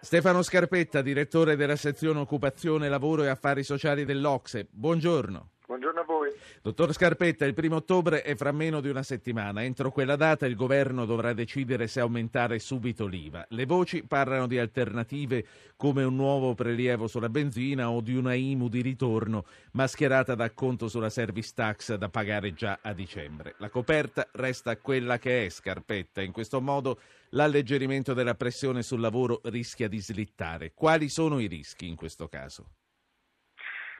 [0.00, 4.66] Stefano Scarpetta, direttore della sezione Occupazione, Lavoro e Affari Sociali dell'Ocse.
[4.68, 5.53] Buongiorno.
[5.66, 6.30] Buongiorno a voi.
[6.60, 9.62] Dottor Scarpetta, il primo ottobre è fra meno di una settimana.
[9.62, 13.46] Entro quella data il governo dovrà decidere se aumentare subito l'IVA.
[13.48, 15.46] Le voci parlano di alternative
[15.76, 20.86] come un nuovo prelievo sulla benzina o di una IMU di ritorno mascherata da acconto
[20.88, 23.54] sulla service tax da pagare già a dicembre.
[23.56, 26.20] La coperta resta quella che è, Scarpetta.
[26.20, 27.00] In questo modo
[27.30, 30.72] l'alleggerimento della pressione sul lavoro rischia di slittare.
[30.74, 32.66] Quali sono i rischi in questo caso?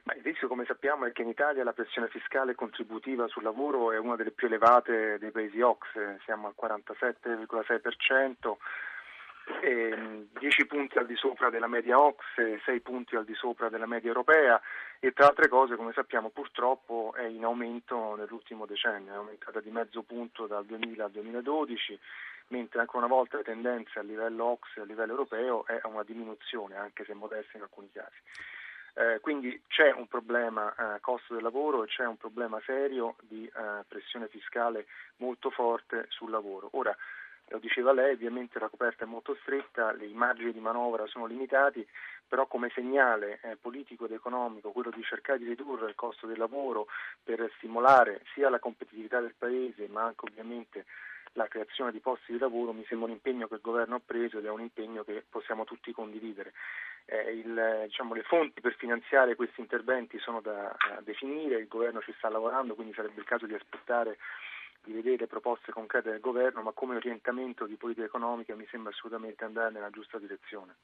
[0.05, 3.91] Ma il rischio, come sappiamo, è che in Italia la pressione fiscale contributiva sul lavoro
[3.91, 8.55] è una delle più elevate dei paesi OX, siamo al 47,6%,
[10.37, 12.21] 10 punti al di sopra della media OX,
[12.65, 14.61] 6 punti al di sopra della media europea
[14.99, 19.71] e tra altre cose, come sappiamo, purtroppo è in aumento nell'ultimo decennio, è aumentata di
[19.71, 21.99] mezzo punto dal 2000 al 2012
[22.49, 25.87] mentre ancora una volta le tendenze a livello OX e a livello europeo è a
[25.87, 28.21] una diminuzione, anche se modesta in alcuni casi.
[28.97, 33.45] Eh, quindi c'è un problema eh, costo del lavoro e c'è un problema serio di
[33.45, 34.85] eh, pressione fiscale
[35.17, 36.69] molto forte sul lavoro.
[36.71, 36.95] Ora,
[37.49, 41.85] lo diceva lei, ovviamente la coperta è molto stretta, i margini di manovra sono limitati,
[42.25, 46.37] però come segnale eh, politico ed economico quello di cercare di ridurre il costo del
[46.37, 46.87] lavoro
[47.21, 50.85] per stimolare sia la competitività del Paese ma anche ovviamente
[51.35, 54.37] la creazione di posti di lavoro mi sembra un impegno che il governo ha preso
[54.39, 56.53] ed è un impegno che possiamo tutti condividere.
[57.05, 62.01] Eh, il, diciamo, le fonti per finanziare questi interventi sono da, da definire, il governo
[62.01, 64.17] ci sta lavorando, quindi sarebbe il caso di aspettare
[64.85, 69.43] di vedere proposte concrete del governo, ma come orientamento di politica economica mi sembra assolutamente
[69.43, 70.75] andare nella giusta direzione.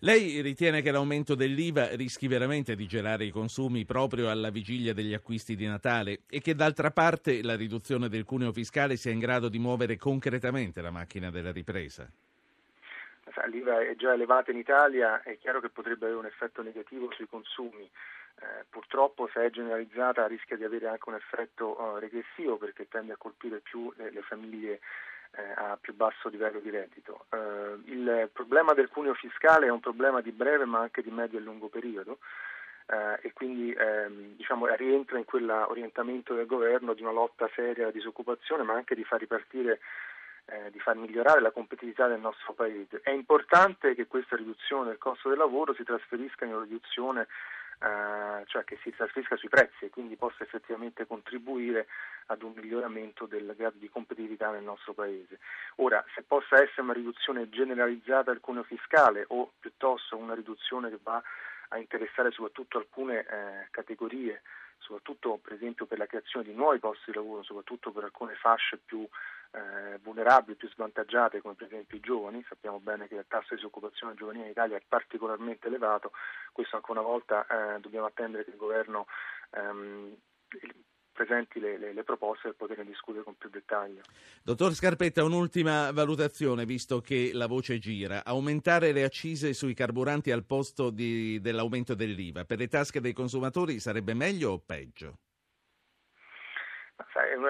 [0.00, 5.14] Lei ritiene che l'aumento dell'IVA rischi veramente di gelare i consumi proprio alla vigilia degli
[5.14, 9.48] acquisti di Natale e che d'altra parte la riduzione del cuneo fiscale sia in grado
[9.48, 12.10] di muovere concretamente la macchina della ripresa?
[13.46, 17.26] L'IVA è già elevata in Italia, è chiaro che potrebbe avere un effetto negativo sui
[17.28, 17.90] consumi
[18.40, 23.12] eh, purtroppo se è generalizzata rischia di avere anche un effetto uh, regressivo perché tende
[23.12, 24.80] a colpire più le, le famiglie
[25.36, 27.26] eh, a più basso livello di reddito.
[27.30, 31.38] Uh, il problema del cuneo fiscale è un problema di breve ma anche di medio
[31.38, 32.18] e lungo periodo.
[32.86, 37.92] Uh, e quindi ehm, diciamo, rientra in quell'orientamento del governo di una lotta seria alla
[37.92, 39.80] disoccupazione, ma anche di far ripartire,
[40.44, 43.00] eh, di far migliorare la competitività del nostro Paese.
[43.02, 47.26] È importante che questa riduzione del costo del lavoro si trasferisca in una riduzione
[47.80, 51.86] eh, cioè che si trasferisca sui prezzi e quindi possa effettivamente contribuire
[52.26, 55.38] ad un miglioramento del grado di competitività nel nostro Paese.
[55.76, 60.98] Ora, se possa essere una riduzione generalizzata del cuneo fiscale o piuttosto una riduzione che
[61.02, 61.22] va
[61.68, 64.42] a interessare soprattutto alcune eh, categorie
[64.84, 68.78] soprattutto per esempio per la creazione di nuovi posti di lavoro, soprattutto per alcune fasce
[68.84, 69.08] più
[69.54, 72.44] eh, vulnerabili, più svantaggiate, come per esempio i giovani.
[72.48, 76.10] Sappiamo bene che il tasso di disoccupazione giovanile in Italia è particolarmente elevato,
[76.52, 79.06] questo ancora una volta eh, dobbiamo attendere che il governo
[79.50, 80.16] ehm,
[81.12, 84.02] presenti le, le, le, proposte per poterne discutere con più dettaglio.
[84.42, 88.24] Dottor Scarpetta, un'ultima valutazione, visto che la voce gira.
[88.24, 93.78] Aumentare le accise sui carburanti al posto di, dell'aumento dell'IVA per le tasche dei consumatori
[93.78, 95.18] sarebbe meglio o peggio?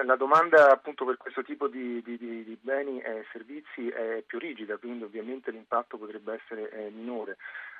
[0.05, 4.77] La domanda appunto per questo tipo di, di, di beni e servizi è più rigida,
[4.77, 7.37] quindi ovviamente l'impatto potrebbe essere eh, minore.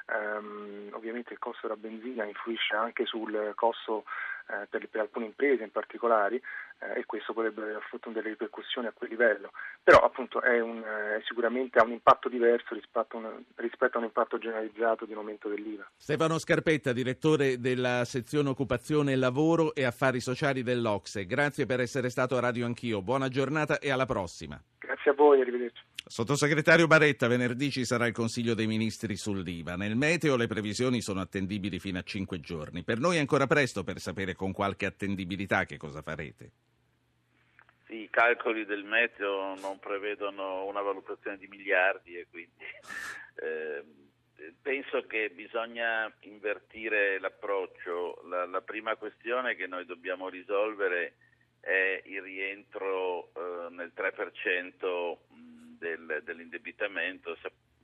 [0.08, 4.06] Um, ovviamente il costo della benzina influisce anche sul costo
[4.48, 6.42] eh, per, per, alcune imprese in particolare
[6.80, 9.52] eh, e questo potrebbe avere appunto delle ripercussioni a quel livello,
[9.84, 14.00] però appunto è, un, è sicuramente ha un impatto diverso rispetto a, un, rispetto a,
[14.00, 15.90] un, impatto generalizzato di un aumento dell'IVA.
[15.96, 22.10] Stefano Scarpetta, direttore della sezione Occupazione e Lavoro e Affari Sociali dell'Ocse, grazie per essere
[22.10, 24.62] stato a Radio Anch'io, buona giornata e alla prossima.
[24.78, 25.95] Grazie a voi, arrivederci.
[26.08, 29.76] Sottosegretario Baretta, venerdì ci sarà il Consiglio dei Ministri sull'IVA.
[29.76, 32.84] Nel meteo le previsioni sono attendibili fino a cinque giorni.
[32.84, 36.52] Per noi è ancora presto per sapere con qualche attendibilità che cosa farete.
[37.88, 42.64] Sì, i calcoli del meteo non prevedono una valutazione di miliardi e quindi
[43.42, 43.84] eh,
[44.62, 48.22] penso che bisogna invertire l'approccio.
[48.30, 51.16] La, la, prima questione che noi dobbiamo risolvere
[51.60, 55.18] è il rientro eh, nel 3%
[55.86, 57.38] del, dell'indebitamento.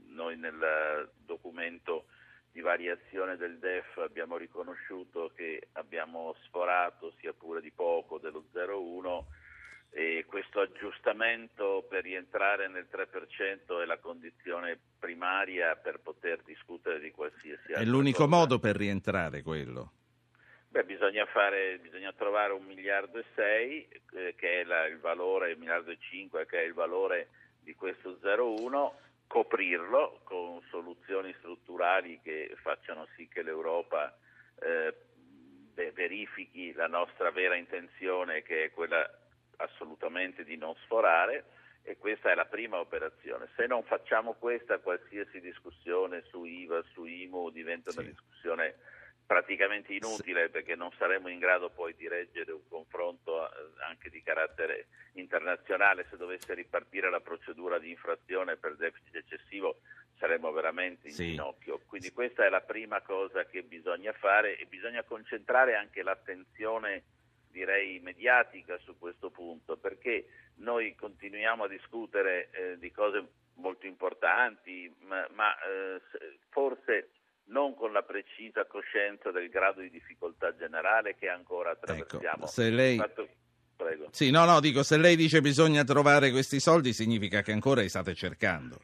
[0.08, 2.06] Noi nel documento
[2.52, 9.24] di variazione del DEF abbiamo riconosciuto che abbiamo sforato, sia pure di poco, dello 0,1
[9.94, 17.12] e questo aggiustamento per rientrare nel 3% è la condizione primaria per poter discutere di
[17.12, 17.82] qualsiasi altro.
[17.82, 18.36] È l'unico cosa.
[18.36, 19.92] modo per rientrare quello?
[20.70, 25.52] Beh, bisogna, fare, bisogna trovare un miliardo e sei, eh, che è la, il valore,
[25.52, 27.28] un miliardo e cinque, che è il valore
[27.62, 28.92] di questo 0,1,
[29.28, 34.14] coprirlo con soluzioni strutturali che facciano sì che l'Europa
[34.60, 34.94] eh,
[35.94, 39.10] verifichi la nostra vera intenzione che è quella
[39.58, 41.46] assolutamente di non sforare
[41.84, 43.48] e questa è la prima operazione.
[43.56, 48.76] Se non facciamo questa, qualsiasi discussione su IVA, su IMU diventa una discussione
[49.32, 53.54] praticamente inutile perché non saremo in grado poi di reggere un confronto eh,
[53.88, 59.80] anche di carattere internazionale se dovesse ripartire la procedura di infrazione per deficit eccessivo
[60.18, 61.30] saremmo veramente in sì.
[61.30, 61.80] ginocchio.
[61.88, 67.04] Quindi questa è la prima cosa che bisogna fare e bisogna concentrare anche l'attenzione
[67.50, 70.26] direi mediatica su questo punto perché
[70.56, 73.26] noi continuiamo a discutere eh, di cose
[73.56, 76.02] molto importanti ma, ma eh,
[76.50, 77.12] forse
[77.46, 82.38] non con la precisa coscienza del grado di difficoltà generale che ancora ecco, attraversiamo.
[82.38, 82.98] Ecco, se lei...
[82.98, 83.28] Fatto...
[84.12, 87.90] Sì, no, no, dico, se lei dice bisogna trovare questi soldi significa che ancora li
[87.90, 88.78] state cercando.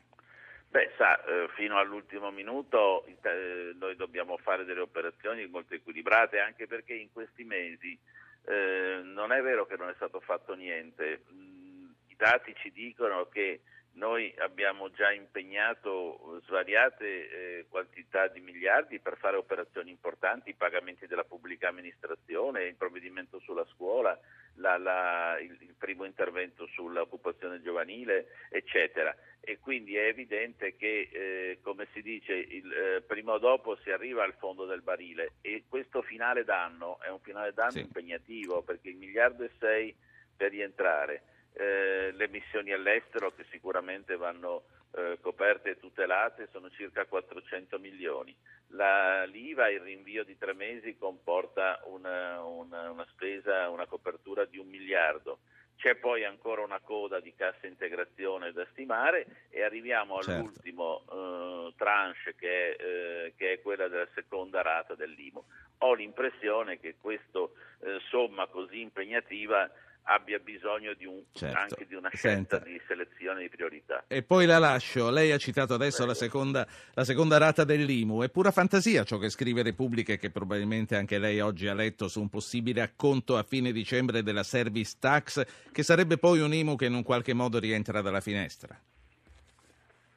[0.70, 6.68] Beh, sa, eh, fino all'ultimo minuto eh, noi dobbiamo fare delle operazioni molto equilibrate, anche
[6.68, 7.98] perché in questi mesi
[8.46, 11.24] eh, non è vero che non è stato fatto niente.
[11.32, 13.62] Mm, I dati ci dicono che
[13.98, 21.08] noi abbiamo già impegnato svariate eh, quantità di miliardi per fare operazioni importanti, i pagamenti
[21.08, 24.18] della pubblica amministrazione, il provvedimento sulla scuola,
[24.56, 29.16] la, la, il, il, primo intervento sull'occupazione giovanile, eccetera.
[29.40, 33.90] E quindi è evidente che, eh, come si dice, il, eh, prima o dopo si
[33.90, 37.80] arriva al fondo del barile e questo finale d'anno è un finale d'anno sì.
[37.80, 39.96] impegnativo perché il miliardo e sei
[40.36, 41.24] per rientrare
[41.58, 48.36] eh, le missioni all'estero che sicuramente vanno eh, coperte e tutelate sono circa 400 milioni.
[48.70, 54.58] La, L'IVA, il rinvio di tre mesi comporta una, una, una spesa, una copertura di
[54.58, 55.40] un miliardo.
[55.78, 60.32] C'è poi ancora una coda di cassa integrazione da stimare e arriviamo certo.
[60.32, 65.46] all'ultimo eh, tranche che è, eh, che è, quella della seconda rata dell'IMO.
[65.80, 67.40] Ho l'impressione che questa
[67.82, 69.70] eh, somma così impegnativa
[70.08, 71.58] abbia bisogno di un, certo.
[71.58, 72.70] anche di una scelta Senta.
[72.70, 74.06] di selezione di priorità.
[74.08, 78.30] E poi la lascio, lei ha citato adesso la seconda, la seconda, rata dell'IMU, è
[78.30, 82.22] pura fantasia ciò che scrive Repubblica e che probabilmente anche lei oggi ha letto su
[82.22, 86.86] un possibile acconto a fine dicembre della service tax, che sarebbe poi un IMU che
[86.86, 88.80] in un qualche modo rientra dalla finestra.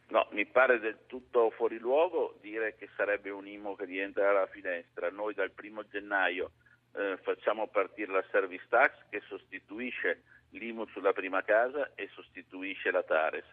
[0.09, 4.47] No, mi pare del tutto fuori luogo dire che sarebbe un IMU che rientra dalla
[4.47, 5.09] finestra.
[5.11, 6.51] Noi dal primo gennaio
[6.95, 13.03] eh, facciamo partire la service tax che sostituisce l'IMU sulla prima casa e sostituisce la
[13.03, 13.45] Tares.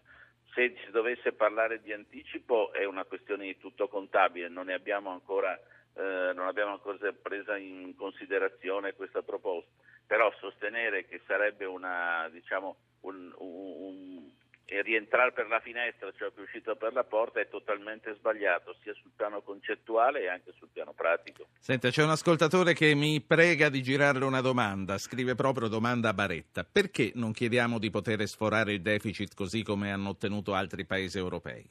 [0.54, 5.56] Se si dovesse parlare di anticipo è una questione di tutto contabile, non, abbiamo ancora,
[5.56, 9.70] eh, non abbiamo ancora presa in considerazione questa proposta,
[10.08, 14.32] però sostenere che sarebbe una, diciamo, un, un,
[14.70, 18.76] e rientrare per la finestra, cioè che è uscito per la porta, è totalmente sbagliato,
[18.84, 21.48] sia sul piano concettuale e anche sul piano pratico.
[21.58, 26.14] Senta, c'è un ascoltatore che mi prega di girarle una domanda, scrive proprio domanda a
[26.14, 26.66] Baretta.
[26.70, 31.66] Perché non chiediamo di poter sforare il deficit così come hanno ottenuto altri paesi europei?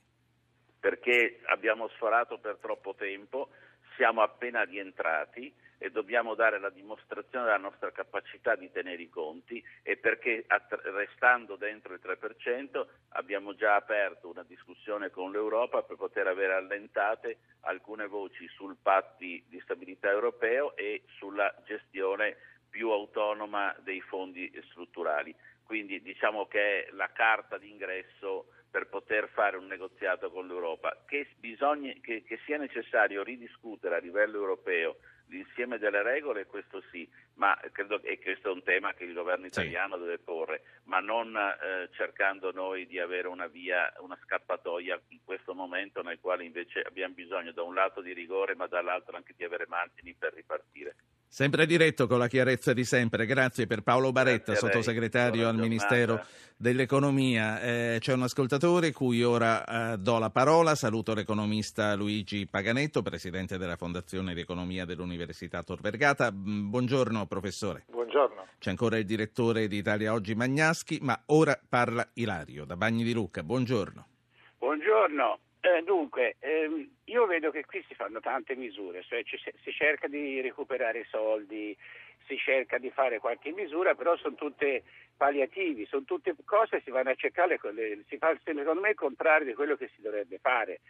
[0.80, 3.50] Perché abbiamo sforato per troppo tempo,
[3.94, 9.62] siamo appena rientrati e dobbiamo dare la dimostrazione della nostra capacità di tenere i conti
[10.06, 10.46] perché
[10.94, 17.38] restando dentro il 3% abbiamo già aperto una discussione con l'Europa per poter avere allentate
[17.62, 22.36] alcune voci sul patti di stabilità europeo e sulla gestione
[22.70, 25.34] più autonoma dei fondi strutturali.
[25.64, 31.02] Quindi diciamo che è la carta d'ingresso per poter fare un negoziato con l'Europa.
[31.04, 34.98] Che, bisogna, che, che sia necessario ridiscutere a livello europeo
[35.28, 39.46] l'insieme delle regole, questo sì, ma credo che questo è un tema che il governo
[39.46, 40.02] italiano sì.
[40.02, 45.54] deve porre, ma non eh, cercando noi di avere una via, una scappatoia in questo
[45.54, 49.44] momento nel quale invece abbiamo bisogno da un lato di rigore ma dall'altro anche di
[49.44, 50.96] avere margini per ripartire.
[51.36, 56.24] Sempre diretto con la chiarezza di sempre, grazie per Paolo Baretta, sottosegretario al Ministero
[56.56, 57.60] dell'Economia.
[57.60, 63.58] Eh, c'è un ascoltatore cui ora eh, do la parola, saluto l'economista Luigi Paganetto, presidente
[63.58, 66.32] della Fondazione di Economia dell'Università Tor Vergata.
[66.32, 67.84] Mm, buongiorno professore.
[67.90, 68.46] Buongiorno.
[68.58, 73.12] C'è ancora il direttore di Italia Oggi Magnaschi, ma ora parla Ilario da Bagni di
[73.12, 73.42] Lucca.
[73.42, 74.06] Buongiorno.
[74.56, 75.40] Buongiorno.
[75.66, 80.06] Eh, dunque, ehm, io vedo che qui si fanno tante misure, cioè ci, si cerca
[80.06, 81.76] di recuperare soldi,
[82.26, 84.84] si cerca di fare qualche misura, però sono tutte
[85.16, 87.58] palliativi, sono tutte cose che si vanno a cercare,
[88.06, 90.82] si fa secondo me il contrario di quello che si dovrebbe fare.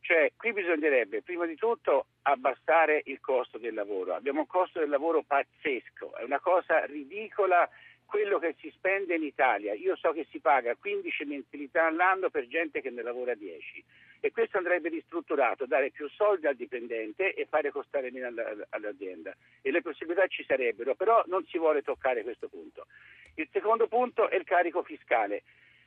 [0.00, 4.14] Cioè, qui bisognerebbe prima di tutto abbassare il costo del lavoro.
[4.14, 7.68] Abbiamo un costo del lavoro pazzesco, è una cosa ridicola
[8.10, 12.48] quello che si spende in Italia, io so che si paga 15 mensilità all'anno per
[12.48, 13.84] gente che ne lavora 10
[14.18, 18.26] e questo andrebbe ristrutturato, dare più soldi al dipendente e fare costare meno
[18.70, 19.32] all'azienda.
[19.62, 22.86] E le possibilità ci sarebbero, però non si vuole toccare questo punto.
[23.36, 25.44] Il secondo punto è il carico fiscale.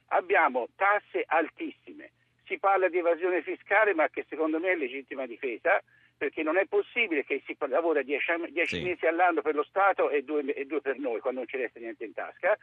[0.07, 2.11] Abbiamo tasse altissime,
[2.45, 5.83] si parla di evasione fiscale ma che secondo me è legittima difesa
[6.17, 8.81] perché non è possibile che si lavora 10 sì.
[8.81, 11.79] mesi all'anno per lo Stato e due, e due, per noi quando non ci resta
[11.79, 12.57] niente in tasca.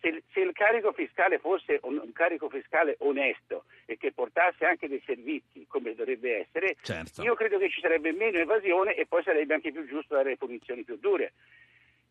[0.00, 4.88] Se, se, il carico fiscale fosse un, un, carico fiscale onesto e che portasse anche
[4.88, 7.22] dei servizi come dovrebbe essere, certo.
[7.22, 10.84] io credo che ci sarebbe meno evasione e poi sarebbe anche più giusto dare punizioni
[10.84, 11.32] più dure.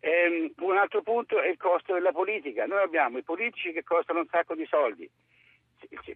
[0.02, 2.66] Ehm, un altro punto è il costo della politica.
[2.68, 5.10] Noi abbiamo i politici che costano un sacco di soldi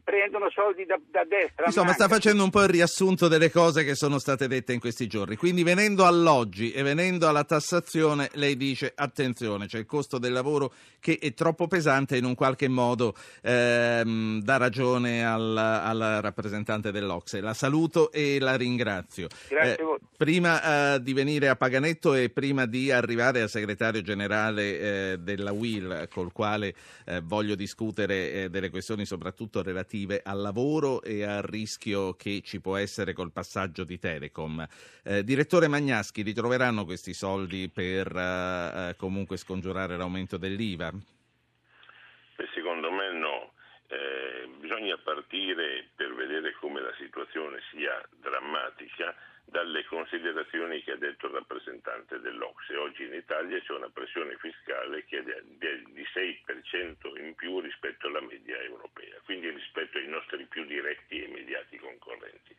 [0.03, 1.65] prendono soldi da, da destra.
[1.65, 2.05] Insomma, manca.
[2.05, 5.35] sta facendo un po' il riassunto delle cose che sono state dette in questi giorni.
[5.35, 10.73] Quindi, venendo all'oggi e venendo alla tassazione, lei dice: attenzione, c'è il costo del lavoro
[10.99, 16.91] che è troppo pesante e in un qualche modo ehm, dà ragione al, al, rappresentante
[16.91, 17.41] dell'Ocse.
[17.41, 19.27] La saluto e la ringrazio.
[19.47, 24.79] Grazie eh, prima eh, di venire a Paganetto e prima di arrivare al segretario generale
[24.79, 26.73] eh, della WIL, col quale
[27.05, 32.61] eh, voglio discutere eh, delle questioni soprattutto relative al lavoro e al rischio che ci
[32.61, 34.67] può essere col passaggio di Telecom.
[35.03, 40.91] Eh, direttore Magnaschi, ritroveranno questi soldi per eh, eh, comunque scongiurare l'aumento dell'IVA?
[40.91, 43.53] Beh, secondo me no.
[43.87, 44.47] Eh,
[44.83, 49.15] bisogna partire per vedere come la situazione sia drammatica
[49.45, 52.75] dalle considerazioni che ha detto il rappresentante dell'Ocse.
[52.75, 58.21] Oggi in Italia c'è una pressione fiscale che è di 6% in più rispetto alla
[58.21, 62.53] media europea, quindi rispetto ai nostri più diretti e immediati concorrenti.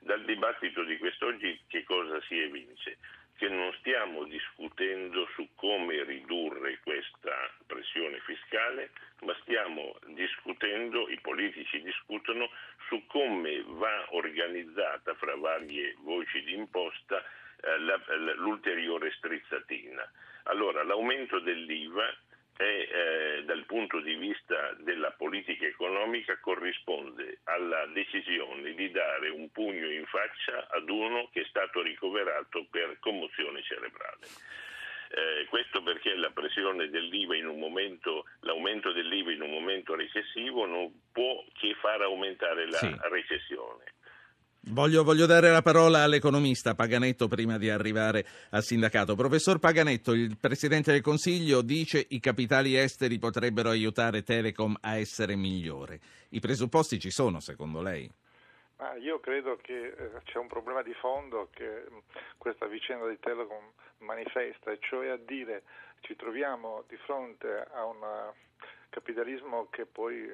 [0.00, 2.98] Dal dibattito di quest'oggi che cosa si evince?
[3.36, 8.90] Che non stiamo discutendo su come ridurre questa pressione fiscale,
[9.22, 12.48] ma stiamo discutendo, i politici discutono
[12.88, 17.22] su come va organizzata fra varie voci di imposta
[17.60, 20.08] eh, l'ulteriore strizzatina.
[20.44, 22.14] Allora, l'aumento dell'IVA
[22.56, 29.50] è, eh, dal punto di vista della politica economica corrisponde alla decisione di dare un
[29.50, 34.26] pugno in faccia ad uno che è stato ricoverato per commozione cerebrale.
[35.10, 40.66] Eh, questo perché la pressione dell'IVA in un momento, l'aumento dell'IVA in un momento recessivo
[40.66, 42.96] non può che far aumentare la sì.
[43.02, 43.84] recessione.
[44.66, 49.14] Voglio, voglio, dare la parola all'economista Paganetto prima di arrivare al sindacato.
[49.14, 54.96] Professor Paganetto, il Presidente del Consiglio dice che i capitali esteri potrebbero aiutare Telecom a
[54.96, 56.00] essere migliore.
[56.30, 58.10] I presupposti ci sono, secondo lei?
[58.78, 61.98] Ma io credo che eh, c'è un problema di fondo che mm,
[62.38, 65.64] questa vicenda di Telecom manifesta, cioè a dire
[66.00, 68.32] ci troviamo di fronte a un
[68.88, 70.32] capitalismo che poi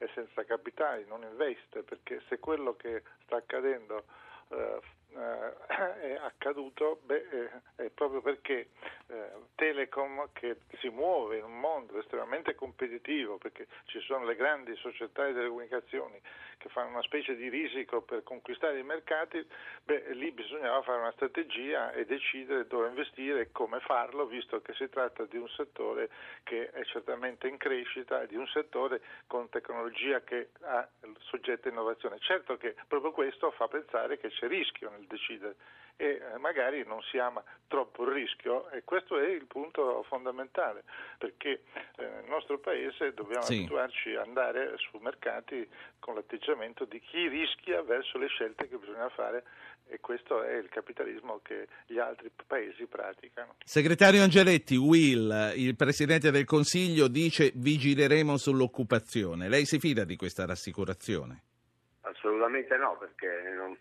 [0.00, 4.04] è senza capitali, non investe, perché se quello che sta accadendo
[4.48, 4.80] eh,
[5.14, 5.54] eh,
[6.00, 7.50] è accaduto beh, eh,
[7.84, 8.70] è proprio perché
[9.08, 14.74] eh, Telecom che si muove in un mondo estremamente competitivo perché ci sono le grandi
[14.76, 16.20] società di telecomunicazioni
[16.60, 19.44] che fanno una specie di risico per conquistare i mercati,
[19.82, 24.74] beh, lì bisognava fare una strategia e decidere dove investire e come farlo, visto che
[24.74, 26.10] si tratta di un settore
[26.44, 30.86] che è certamente in crescita, di un settore con tecnologia che ha
[31.20, 32.18] soggetta innovazione.
[32.18, 35.56] Certo che proprio questo fa pensare che c'è rischio nel decidere
[36.00, 40.84] e eh, magari non si ama troppo il rischio e questo è il punto fondamentale
[41.18, 41.60] perché
[41.96, 43.58] eh, nel nostro paese dobbiamo sì.
[43.58, 49.10] abituarci ad andare su mercati con l'atteggiamento di chi rischia verso le scelte che bisogna
[49.10, 49.44] fare
[49.88, 53.56] e questo è il capitalismo che gli altri paesi praticano.
[53.64, 59.48] Segretario Angeletti, Will, il Presidente del Consiglio dice vigileremo sull'occupazione.
[59.48, 61.42] Lei si fida di questa rassicurazione?
[62.02, 63.76] Assolutamente no, perché non,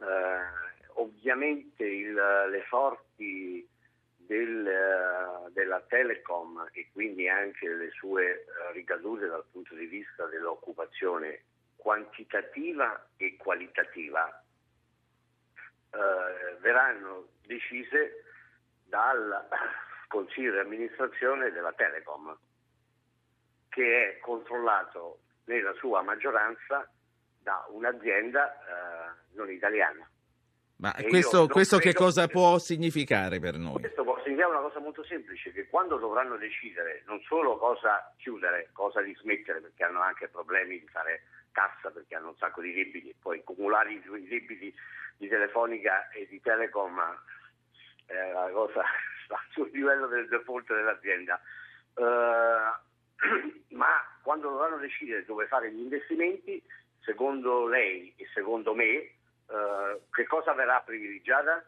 [0.00, 3.68] eh, ovviamente il, le sorti
[4.16, 11.42] del, della Telecom e quindi anche le sue eh, ricadute dal punto di vista dell'occupazione
[11.76, 14.42] quantitativa e qualitativa
[15.92, 18.24] eh, verranno decise
[18.84, 19.48] dal
[20.06, 22.36] Consiglio di amministrazione della Telecom,
[23.68, 26.88] che è controllato nella sua maggioranza
[27.42, 30.08] da un'azienda eh, non italiana.
[30.76, 32.32] Ma questo, questo che cosa che...
[32.32, 33.80] può significare per noi?
[33.80, 38.70] Questo può significare una cosa molto semplice, che quando dovranno decidere non solo cosa chiudere,
[38.72, 43.14] cosa dismettere, perché hanno anche problemi di fare cassa, perché hanno un sacco di debiti,
[43.20, 44.74] poi accumulare i, debiti
[45.18, 46.98] di Telefonica e di Telecom
[48.06, 48.82] è una cosa
[49.52, 51.38] sul livello del default dell'azienda.
[53.70, 56.62] ma quando dovranno decidere dove fare gli investimenti,
[57.30, 61.64] secondo lei e secondo me, eh, che cosa verrà privilegiata?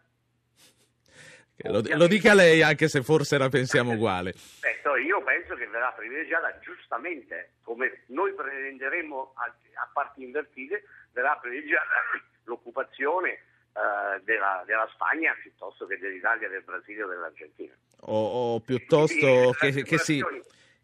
[1.64, 4.34] Lo, lo, dica lei anche se forse la pensiamo uguale.
[4.62, 10.82] Eh, io penso che verrà privilegiata giustamente, come noi prenderemo a, a parti invertite,
[11.12, 11.86] verrà privilegiata
[12.44, 17.72] l'occupazione eh, della, della, Spagna piuttosto che dell'Italia, del Brasile o dell'Argentina.
[18.00, 20.18] O, o piuttosto che, che, che sì.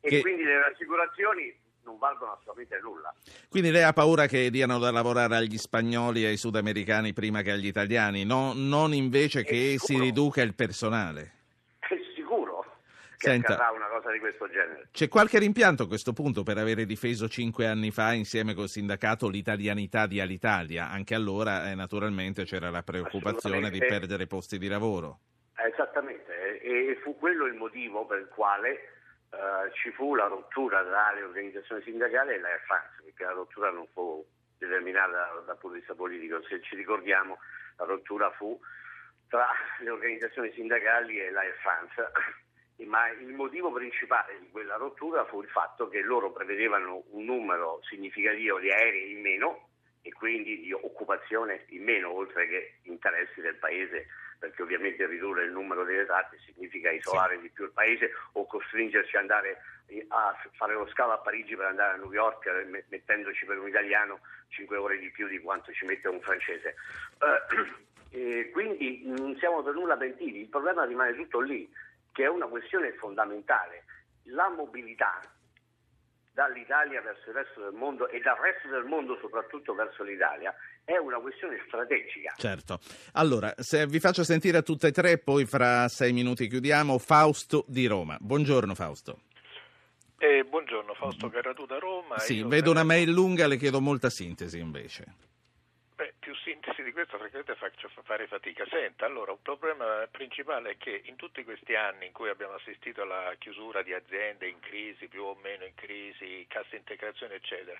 [0.00, 0.20] E che...
[0.20, 3.14] quindi le rassicurazioni non valgono assolutamente nulla.
[3.48, 7.52] Quindi lei ha paura che diano da lavorare agli spagnoli e ai sudamericani prima che
[7.52, 11.32] agli italiani, no, non invece che si riduca il personale?
[11.78, 12.64] È sicuro
[13.16, 14.88] che Senta, accadrà una cosa di questo genere.
[14.92, 19.28] C'è qualche rimpianto a questo punto per avere difeso cinque anni fa insieme col sindacato
[19.28, 20.90] l'italianità di Alitalia?
[20.90, 25.20] Anche allora eh, naturalmente c'era la preoccupazione di perdere posti di lavoro.
[25.56, 28.97] Esattamente, e fu quello il motivo per il quale
[29.30, 33.70] Uh, ci fu la rottura tra le organizzazioni sindacali e l'Air France, perché la rottura
[33.70, 34.24] non fu
[34.56, 36.42] determinata dal punto di vista politico.
[36.44, 37.38] Se ci ricordiamo,
[37.76, 38.58] la rottura fu
[39.28, 39.46] tra
[39.80, 42.10] le organizzazioni sindacali e l'Air France,
[42.86, 47.80] ma il motivo principale di quella rottura fu il fatto che loro prevedevano un numero
[47.82, 49.68] significativo di aerei in meno
[50.02, 54.06] e quindi di occupazione in meno, oltre che interessi del paese
[54.38, 57.42] perché ovviamente ridurre il numero delle tratte significa isolare sì.
[57.42, 59.60] di più il paese o costringerci ad andare
[60.08, 63.68] a fare lo scalo a Parigi per andare a New York eh, mettendoci per un
[63.68, 66.74] italiano 5 ore di più di quanto ci mette un francese.
[67.18, 71.70] Uh, quindi non siamo per nulla pentiti, il problema rimane tutto lì,
[72.12, 73.84] che è una questione fondamentale.
[74.24, 75.20] La mobilità
[76.38, 80.96] dall'Italia verso il resto del mondo e dal resto del mondo soprattutto verso l'Italia è
[80.96, 82.32] una questione strategica.
[82.36, 82.78] Certo.
[83.14, 87.64] Allora, se vi faccio sentire a tutte e tre, poi fra sei minuti chiudiamo, Fausto
[87.66, 88.16] di Roma.
[88.20, 89.18] Buongiorno Fausto.
[90.18, 92.18] Eh, buongiorno Fausto Carratù da Roma.
[92.18, 95.06] Sì, Io vedo una mail lunga, le chiedo molta sintesi invece.
[96.48, 98.64] Sintesi di questo francamente faccio fare fatica.
[98.70, 103.02] Senta, allora, un problema principale è che in tutti questi anni in cui abbiamo assistito
[103.02, 107.78] alla chiusura di aziende in crisi, più o meno in crisi, cassa integrazione, eccetera,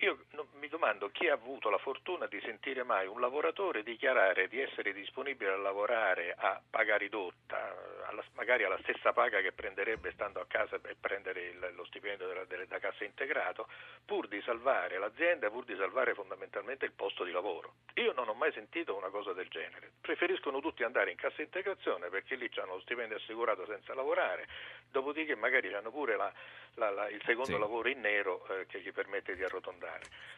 [0.00, 0.18] io
[0.60, 4.92] mi domando chi ha avuto la fortuna di sentire mai un lavoratore dichiarare di essere
[4.92, 10.46] disponibile a lavorare a paga ridotta, alla, magari alla stessa paga che prenderebbe stando a
[10.46, 13.68] casa per prendere il, lo stipendio della, della, da cassa integrato,
[14.04, 17.74] pur di salvare l'azienda, pur di salvare fondamentalmente il posto di lavoro.
[17.94, 19.90] Io non ho mai sentito una cosa del genere.
[20.00, 24.46] Preferiscono tutti andare in cassa integrazione perché lì hanno lo stipendio assicurato senza lavorare,
[24.90, 26.32] dopodiché magari hanno pure la,
[26.74, 27.58] la, il secondo sì.
[27.58, 29.87] lavoro in nero eh, che gli permette di arrotondare.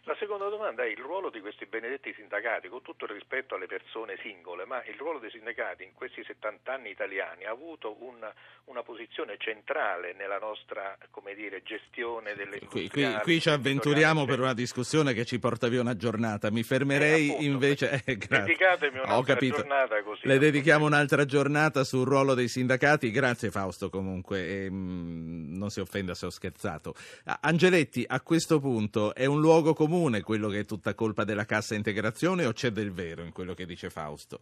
[0.05, 3.66] La seconda domanda è il ruolo di questi benedetti sindacati, con tutto il rispetto alle
[3.66, 8.16] persone singole, ma il ruolo dei sindacati in questi 70 anni italiani ha avuto un,
[8.64, 10.96] una posizione centrale nella nostra
[11.34, 15.80] dire, gestione delle qui, qui, qui ci avventuriamo per una discussione che ci porta via
[15.80, 16.51] una giornata.
[16.51, 17.88] Mi fermerei eh, appunto, invece.
[18.11, 20.26] Eh, Dedicatemi un'altra giornata così.
[20.26, 23.11] Le dedichiamo un'altra giornata sul ruolo dei sindacati.
[23.11, 24.46] Grazie Fausto comunque.
[24.46, 26.94] E, mh, mm, non si offenda se ho scherzato.
[27.40, 31.74] Angeletti, a questo punto è un luogo comune quello che è tutta colpa della cassa
[31.74, 34.41] integrazione o c'è del vero in quello che dice Fausto?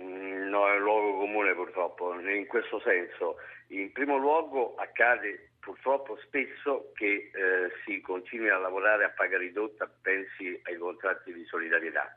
[0.00, 3.36] Mm, no, è un luogo comune purtroppo, in questo senso.
[3.68, 9.90] In primo luogo accade purtroppo spesso che eh, si continui a lavorare a paga ridotta,
[10.00, 12.16] pensi ai contratti di solidarietà.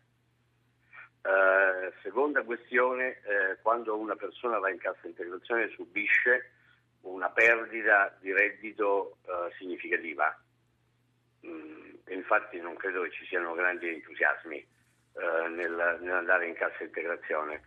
[1.25, 6.51] Eh, seconda questione, eh, quando una persona va in cassa integrazione subisce
[7.01, 10.37] una perdita di reddito eh, significativa.
[11.45, 11.72] Mm,
[12.09, 17.61] infatti non credo che ci siano grandi entusiasmi eh, nel, nell'andare in cassa integrazione.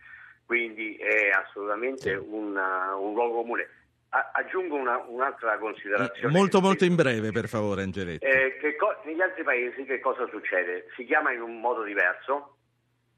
[0.45, 3.69] Quindi è assolutamente una, un luogo comune.
[4.09, 6.33] A, aggiungo una, un'altra considerazione.
[6.33, 8.25] Molto molto in breve, per favore, Angeletti.
[8.25, 10.87] Eh, co- negli altri paesi che cosa succede?
[10.95, 12.57] Si chiama in un modo diverso,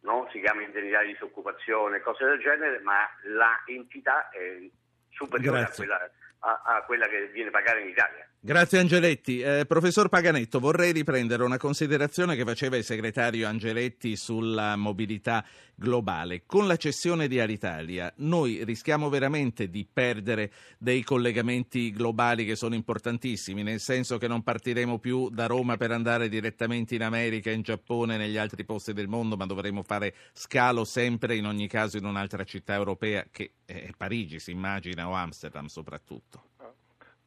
[0.02, 0.28] no?
[0.32, 4.68] si chiama indennità di disoccupazione, cose del genere, ma la entità è
[5.10, 6.10] superiore a quella,
[6.40, 8.29] a, a quella che viene pagata in Italia.
[8.42, 9.42] Grazie Angeletti.
[9.42, 15.44] Eh, professor Paganetto, vorrei riprendere una considerazione che faceva il segretario Angeletti sulla mobilità
[15.76, 16.44] globale.
[16.46, 22.76] Con la cessione di Alitalia noi rischiamo veramente di perdere dei collegamenti globali che sono
[22.76, 27.62] importantissimi, nel senso che non partiremo più da Roma per andare direttamente in America, in
[27.62, 32.06] Giappone, negli altri posti del mondo, ma dovremo fare scalo sempre in ogni caso in
[32.06, 36.49] un'altra città europea che è Parigi, si immagina, o Amsterdam soprattutto.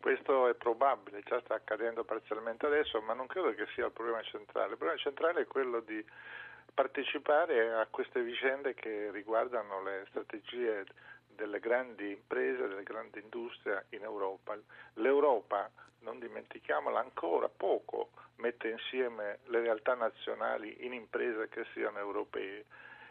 [0.03, 4.21] Questo è probabile, già sta accadendo parzialmente adesso, ma non credo che sia il problema
[4.23, 4.73] centrale.
[4.73, 6.05] Il problema centrale è quello di
[6.75, 10.85] partecipare a queste vicende che riguardano le strategie
[11.29, 14.59] delle grandi imprese, delle grandi industrie in Europa.
[14.95, 22.65] L'Europa, non dimentichiamola ancora poco, mette insieme le realtà nazionali in imprese che siano europee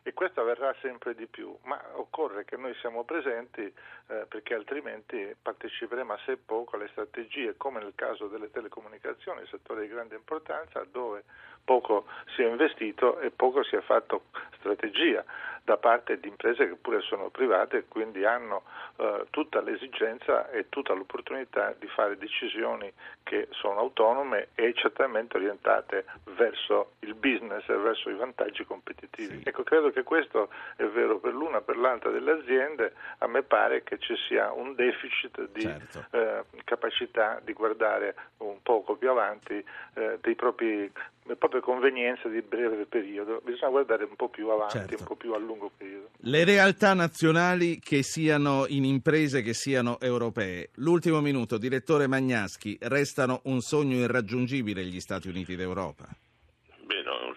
[0.03, 5.35] e questo avverrà sempre di più, ma occorre che noi siamo presenti eh, perché altrimenti
[5.39, 11.23] parteciperemo assai poco alle strategie, come nel caso delle telecomunicazioni, settore di grande importanza, dove
[11.63, 14.23] poco si è investito e poco si è fatto
[14.57, 15.23] strategia
[15.63, 18.63] da parte di imprese che pure sono private e quindi hanno
[18.97, 22.91] eh, tutta l'esigenza e tutta l'opportunità di fare decisioni
[23.23, 26.05] che sono autonome e certamente orientate
[26.35, 29.37] verso il business e verso i vantaggi competitivi.
[29.37, 29.43] Sì.
[29.47, 33.43] Ecco, credo che questo è vero per l'una e per l'altra delle aziende, a me
[33.43, 36.05] pare che ci sia un deficit di certo.
[36.11, 40.91] eh, capacità di guardare un poco più avanti eh, dei propri
[41.23, 44.97] le proprie convenienze di breve periodo, bisogna guardare un po' più avanti, certo.
[44.97, 46.09] un po' più a lungo periodo.
[46.17, 50.69] Le realtà nazionali che siano in imprese che siano europee.
[50.75, 56.07] L'ultimo minuto, direttore Magnaschi, restano un sogno irraggiungibile gli Stati Uniti d'Europa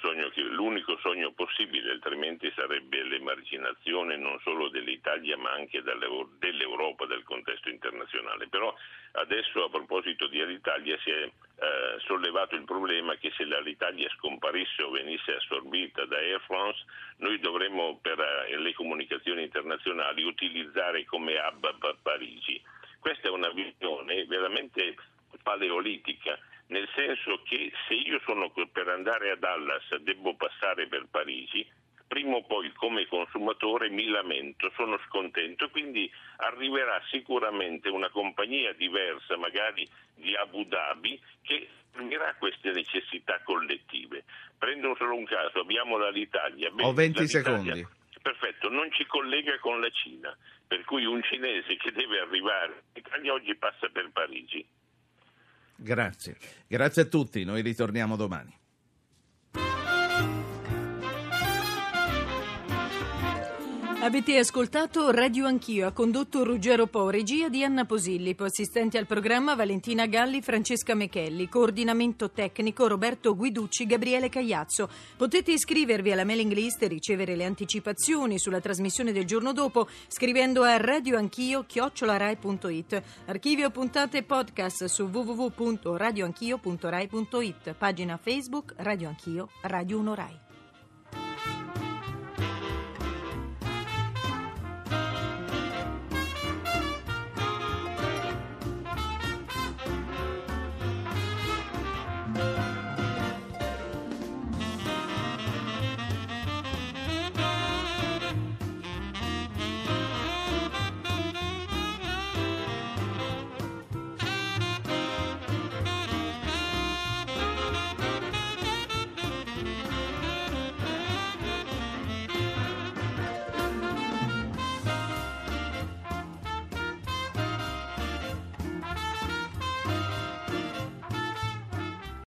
[0.01, 7.23] sogno che, l'unico sogno possibile, altrimenti sarebbe l'emarginazione non solo dell'Italia ma anche dell'Europa, del
[7.25, 8.49] contesto internazionale.
[8.49, 8.75] Però
[9.13, 11.31] adesso a proposito di Alitalia si è eh,
[12.07, 16.85] sollevato il problema che se l'Alitalia scomparisse o venisse assorbita da Air France,
[17.19, 22.61] noi dovremmo per eh, le comunicazioni internazionali utilizzare come hub Parigi.
[22.99, 24.97] Questa è una visione veramente
[25.43, 31.67] paleolitica nel senso che se io sono per andare a Dallas devo passare per Parigi,
[32.07, 39.37] prima o poi come consumatore mi lamento, sono scontento, quindi arriverà sicuramente una compagnia diversa,
[39.37, 44.25] magari di Abu Dhabi, che esprimerà queste necessità collettive.
[44.59, 46.71] Prendo solo un caso, abbiamo l'Italia.
[46.79, 47.87] Ho 20 secondi.
[48.23, 50.35] Perfetto, non ci collega con la Cina,
[50.67, 54.67] per cui un cinese che deve arrivare in Italia oggi passa per Parigi.
[55.77, 56.37] Grazie.
[56.67, 58.55] Grazie a tutti, noi ritorniamo domani.
[64.05, 69.55] Avete ascoltato Radio Anch'io, ha condotto Ruggero Po, regia di Anna Posillipo, assistenti al programma
[69.55, 74.91] Valentina Galli, Francesca Mechelli, coordinamento tecnico Roberto Guiducci, Gabriele Cagliazzo.
[75.17, 80.65] Potete iscrivervi alla mailing list e ricevere le anticipazioni sulla trasmissione del giorno dopo scrivendo
[80.65, 83.03] a radioanchio.it.
[83.25, 87.73] Archivio puntate podcast su www.radioanchio.rai.it.
[87.73, 90.44] Pagina Facebook Radio Anch'io, Radio 1 Rai.